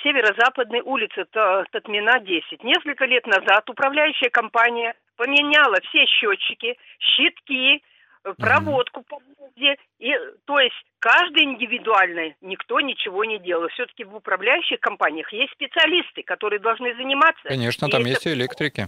северо-западной 0.02 0.80
улицы 0.80 1.24
Та- 1.30 1.64
Татмина 1.70 2.18
10. 2.20 2.62
Несколько 2.64 3.06
лет 3.06 3.26
назад 3.26 3.68
управляющая 3.70 4.28
компания 4.30 4.94
поменяла 5.16 5.76
все 5.88 6.04
счетчики, 6.06 6.76
щитки, 6.98 7.82
э, 8.24 8.34
проводку 8.36 9.02
по 9.08 9.18
въезде. 9.18 9.76
И, 10.00 10.12
то 10.44 10.58
есть 10.58 10.74
каждый 11.04 11.44
индивидуально, 11.44 12.34
никто 12.40 12.80
ничего 12.80 13.26
не 13.26 13.38
делал. 13.38 13.68
Все-таки 13.68 14.04
в 14.04 14.14
управляющих 14.16 14.80
компаниях 14.80 15.30
есть 15.34 15.52
специалисты, 15.52 16.22
которые 16.22 16.60
должны 16.60 16.94
заниматься. 16.96 17.42
Конечно, 17.46 17.90
там 17.90 18.00
это- 18.00 18.08
есть 18.08 18.26
и 18.26 18.32
электрики. 18.32 18.86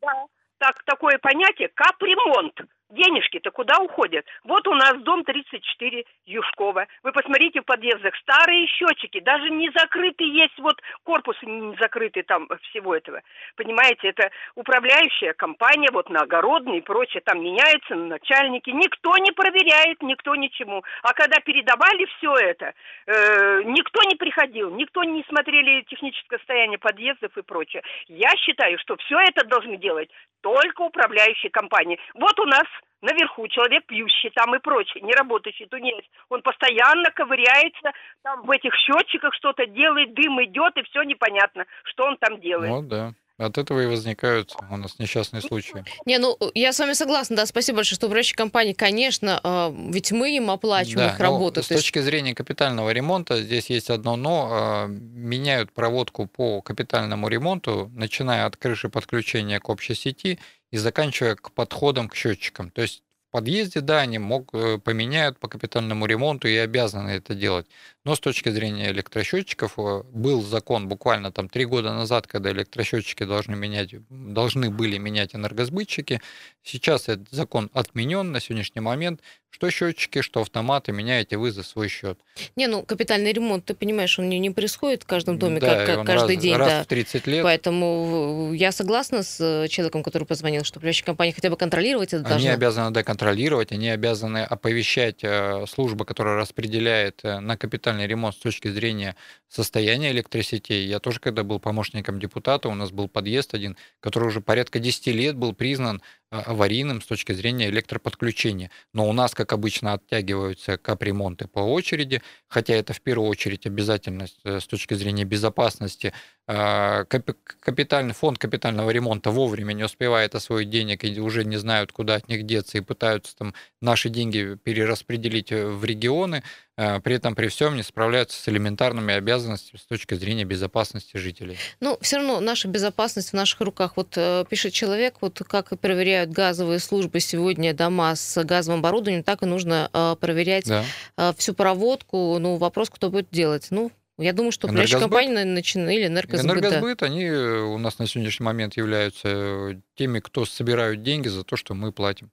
Да. 0.00 0.24
Так, 0.56 0.82
такое 0.84 1.18
понятие 1.18 1.68
капремонт. 1.68 2.58
Денежки-то 2.90 3.50
куда 3.50 3.78
уходят? 3.78 4.24
Вот 4.44 4.66
у 4.66 4.74
нас 4.74 4.94
дом 5.02 5.22
34 5.24 6.04
Юшкова. 6.26 6.86
Вы 7.02 7.12
посмотрите 7.12 7.60
в 7.60 7.64
подъездах. 7.64 8.14
Старые 8.16 8.66
счетчики, 8.66 9.20
даже 9.20 9.50
не 9.50 9.70
закрыты 9.70 10.24
есть, 10.24 10.58
вот 10.58 10.80
корпус 11.04 11.36
не 11.42 11.76
закрытый 11.76 12.22
там 12.22 12.48
всего 12.70 12.94
этого. 12.94 13.20
Понимаете, 13.56 14.08
это 14.08 14.30
управляющая 14.54 15.34
компания, 15.34 15.88
вот 15.92 16.08
на 16.08 16.20
огородные 16.20 16.78
и 16.78 16.82
прочее, 16.82 17.22
там 17.24 17.42
меняются 17.42 17.94
начальники. 17.94 18.70
Никто 18.70 19.16
не 19.18 19.32
проверяет, 19.32 20.02
никто 20.02 20.34
ничему. 20.34 20.82
А 21.02 21.12
когда 21.12 21.40
передавали 21.40 22.06
все 22.16 22.32
это, 22.34 22.72
э, 23.06 23.62
никто 23.64 24.02
не 24.04 24.16
приходил, 24.38 24.70
никто 24.70 25.02
не 25.04 25.24
смотрели 25.24 25.82
техническое 25.82 26.38
состояние 26.38 26.78
подъездов 26.78 27.36
и 27.36 27.42
прочее. 27.42 27.82
Я 28.06 28.30
считаю, 28.36 28.78
что 28.78 28.96
все 28.96 29.18
это 29.18 29.44
должны 29.46 29.76
делать 29.76 30.10
только 30.40 30.82
управляющие 30.82 31.50
компании. 31.50 31.98
Вот 32.14 32.38
у 32.38 32.44
нас 32.44 32.64
наверху 33.02 33.46
человек 33.48 33.86
пьющий 33.86 34.30
там 34.30 34.54
и 34.54 34.58
прочее, 34.58 35.02
не 35.02 35.12
работающий 35.12 35.66
тунец. 35.66 36.04
Он 36.28 36.42
постоянно 36.42 37.10
ковыряется, 37.10 37.92
там 38.22 38.42
в 38.42 38.50
этих 38.50 38.74
счетчиках 38.74 39.34
что-то 39.34 39.66
делает, 39.66 40.14
дым 40.14 40.42
идет, 40.44 40.76
и 40.76 40.82
все 40.84 41.02
непонятно, 41.02 41.64
что 41.84 42.04
он 42.04 42.16
там 42.16 42.40
делает. 42.40 42.70
Вот, 42.70 42.88
да. 42.88 43.12
От 43.38 43.56
этого 43.56 43.80
и 43.80 43.86
возникают 43.86 44.52
у 44.68 44.76
нас 44.76 44.98
несчастные 44.98 45.42
случаи. 45.42 45.84
Не, 46.06 46.18
ну, 46.18 46.36
я 46.54 46.72
с 46.72 46.78
вами 46.80 46.92
согласна, 46.94 47.36
да, 47.36 47.46
спасибо 47.46 47.76
большое, 47.76 47.94
что 47.96 48.06
управляющие 48.06 48.36
компании, 48.36 48.72
конечно, 48.72 49.40
э, 49.44 49.72
ведь 49.92 50.10
мы 50.10 50.34
им 50.36 50.50
оплачиваем 50.50 51.08
Да, 51.10 51.14
их 51.14 51.20
работу. 51.20 51.62
с 51.62 51.68
то 51.68 51.74
есть- 51.74 51.84
точки 51.84 52.00
зрения 52.00 52.34
капитального 52.34 52.90
ремонта 52.90 53.40
здесь 53.40 53.70
есть 53.70 53.90
одно 53.90 54.16
но. 54.16 54.86
э, 54.88 54.88
Меняют 54.88 55.72
проводку 55.72 56.26
по 56.26 56.62
капитальному 56.62 57.28
ремонту, 57.28 57.90
начиная 57.94 58.46
от 58.46 58.56
крыши 58.56 58.88
подключения 58.88 59.60
к 59.60 59.68
общей 59.68 59.94
сети 59.94 60.38
и 60.72 60.76
заканчивая 60.76 61.34
к 61.36 61.52
подходам 61.52 62.08
к 62.08 62.14
счетчикам. 62.16 62.70
То 62.70 62.82
есть 62.82 63.02
в 63.28 63.30
подъезде, 63.32 63.80
да, 63.80 64.00
они 64.00 64.18
мог, 64.18 64.48
э, 64.54 64.78
поменяют 64.78 65.38
по 65.38 65.48
капитальному 65.48 66.06
ремонту 66.06 66.48
и 66.48 66.56
обязаны 66.56 67.10
это 67.10 67.34
делать. 67.34 67.66
Но 68.08 68.14
с 68.14 68.20
точки 68.20 68.48
зрения 68.48 68.90
электросчетчиков 68.90 69.74
э, 69.76 70.02
был 70.14 70.40
закон 70.40 70.88
буквально 70.88 71.30
там 71.30 71.50
три 71.50 71.66
года 71.66 71.92
назад, 71.92 72.26
когда 72.26 72.50
электросчетчики 72.52 73.24
должны 73.24 73.54
менять, 73.54 73.96
должны 74.08 74.70
были 74.70 74.96
менять 74.96 75.34
энергосбытчики. 75.34 76.22
Сейчас 76.62 77.10
этот 77.10 77.28
закон 77.30 77.68
отменен 77.74 78.32
на 78.32 78.40
сегодняшний 78.40 78.80
момент. 78.80 79.20
Что 79.50 79.70
счетчики, 79.70 80.20
что 80.20 80.42
автоматы 80.42 80.92
меняете 80.92 81.38
вы 81.38 81.50
за 81.52 81.62
свой 81.62 81.88
счет. 81.88 82.18
Не, 82.54 82.66
ну, 82.66 82.82
капитальный 82.82 83.32
ремонт, 83.32 83.64
ты 83.64 83.74
понимаешь, 83.74 84.18
он 84.18 84.28
не, 84.28 84.38
не 84.38 84.50
происходит 84.50 85.02
в 85.02 85.06
каждом 85.06 85.38
доме, 85.38 85.58
Да, 85.58 85.86
как, 85.86 85.86
как 85.86 86.06
каждый 86.06 86.36
раз, 86.36 86.42
день, 86.42 86.54
раз 86.56 86.68
да. 86.68 86.84
в 86.84 86.86
30 86.86 87.26
лет. 87.26 87.42
Поэтому 87.42 88.50
э, 88.52 88.56
я 88.56 88.72
согласна 88.72 89.22
с 89.22 89.40
э, 89.40 89.68
человеком, 89.68 90.02
который 90.02 90.24
позвонил, 90.24 90.64
что 90.64 90.78
управляющая 90.78 91.06
компания 91.06 91.32
хотя 91.32 91.48
бы 91.48 91.56
контролировать 91.56 92.08
это 92.12 92.24
Они 92.26 92.28
должна. 92.28 92.52
обязаны 92.52 92.90
да, 92.90 93.02
контролировать, 93.02 93.72
они 93.72 93.88
обязаны 93.88 94.38
оповещать 94.44 95.24
службу, 95.68 96.04
которая 96.04 96.36
распределяет 96.36 97.22
на 97.22 97.56
капитальный 97.56 97.97
ремонт 98.06 98.34
с 98.34 98.38
точки 98.38 98.68
зрения 98.68 99.16
состояния 99.48 100.10
электросетей. 100.10 100.86
Я 100.86 101.00
тоже, 101.00 101.20
когда 101.20 101.42
был 101.42 101.58
помощником 101.58 102.20
депутата, 102.20 102.68
у 102.68 102.74
нас 102.74 102.90
был 102.90 103.08
подъезд 103.08 103.54
один, 103.54 103.76
который 104.00 104.28
уже 104.28 104.40
порядка 104.40 104.78
10 104.78 105.06
лет 105.08 105.36
был 105.36 105.54
признан 105.54 106.02
аварийным 106.30 107.00
с 107.00 107.06
точки 107.06 107.32
зрения 107.32 107.68
электроподключения. 107.68 108.70
Но 108.92 109.08
у 109.08 109.12
нас, 109.12 109.34
как 109.34 109.52
обычно, 109.52 109.94
оттягиваются 109.94 110.76
капремонты 110.76 111.46
по 111.46 111.60
очереди, 111.60 112.22
хотя 112.48 112.74
это 112.74 112.92
в 112.92 113.00
первую 113.00 113.28
очередь 113.28 113.66
обязательность 113.66 114.38
э, 114.44 114.60
с 114.60 114.66
точки 114.66 114.94
зрения 114.94 115.24
безопасности. 115.24 116.12
Капи- 116.46 117.34
Капитальный 117.60 118.14
фонд 118.14 118.38
капитального 118.38 118.88
ремонта 118.90 119.30
вовремя 119.30 119.74
не 119.74 119.84
успевает 119.84 120.34
освоить 120.34 120.70
денег 120.70 121.04
и 121.04 121.20
уже 121.20 121.44
не 121.44 121.58
знают, 121.58 121.92
куда 121.92 122.14
от 122.14 122.28
них 122.28 122.44
деться, 122.46 122.78
и 122.78 122.80
пытаются 122.80 123.36
там 123.36 123.52
наши 123.82 124.08
деньги 124.08 124.56
перераспределить 124.62 125.52
э, 125.52 125.66
в 125.66 125.84
регионы, 125.84 126.42
э, 126.78 127.00
при 127.00 127.16
этом 127.16 127.34
при 127.34 127.48
всем 127.48 127.76
не 127.76 127.82
справляются 127.82 128.40
с 128.40 128.48
элементарными 128.48 129.12
обязанностями 129.12 129.78
с 129.78 129.84
точки 129.84 130.14
зрения 130.14 130.44
безопасности 130.44 131.18
жителей. 131.18 131.58
Ну, 131.80 131.98
все 132.00 132.16
равно 132.16 132.40
наша 132.40 132.66
безопасность 132.68 133.30
в 133.30 133.34
наших 133.34 133.60
руках. 133.60 133.92
Вот 133.96 134.14
э, 134.16 134.46
пишет 134.48 134.72
человек, 134.72 135.16
вот 135.20 135.42
как 135.46 135.72
и 135.72 135.76
проверяют 136.18 136.30
газовые 136.30 136.78
службы 136.80 137.20
сегодня 137.20 137.74
дома 137.74 138.14
с 138.16 138.42
газовым 138.44 138.80
оборудованием, 138.80 139.22
так 139.22 139.42
и 139.42 139.46
нужно 139.46 139.88
э, 139.92 140.16
проверять 140.20 140.66
Да. 140.66 140.84
э, 141.16 141.32
всю 141.36 141.54
проводку. 141.54 142.38
Ну, 142.40 142.56
вопрос, 142.56 142.90
кто 142.90 143.10
будет 143.10 143.28
делать. 143.30 143.68
Ну, 143.70 143.92
я 144.18 144.32
думаю, 144.32 144.50
что 144.50 144.66
управляющая 144.66 144.98
Энергосбыт? 144.98 145.20
компания 145.20 145.44
начинает, 145.44 145.98
или 145.98 146.06
энергосбыт. 146.06 146.44
Энергосбыт, 146.50 147.02
они 147.04 147.24
э, 147.24 147.60
у 147.60 147.78
нас 147.78 147.98
на 147.98 148.06
сегодняшний 148.06 148.44
момент 148.44 148.76
являются 148.76 149.28
э, 149.28 149.74
теми, 149.96 150.18
кто 150.18 150.44
собирают 150.44 151.02
деньги 151.02 151.28
за 151.28 151.44
то, 151.44 151.56
что 151.56 151.74
мы 151.74 151.92
платим. 151.92 152.30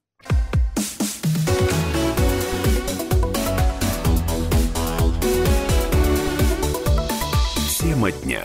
Тема 7.80 8.12
дня. 8.12 8.44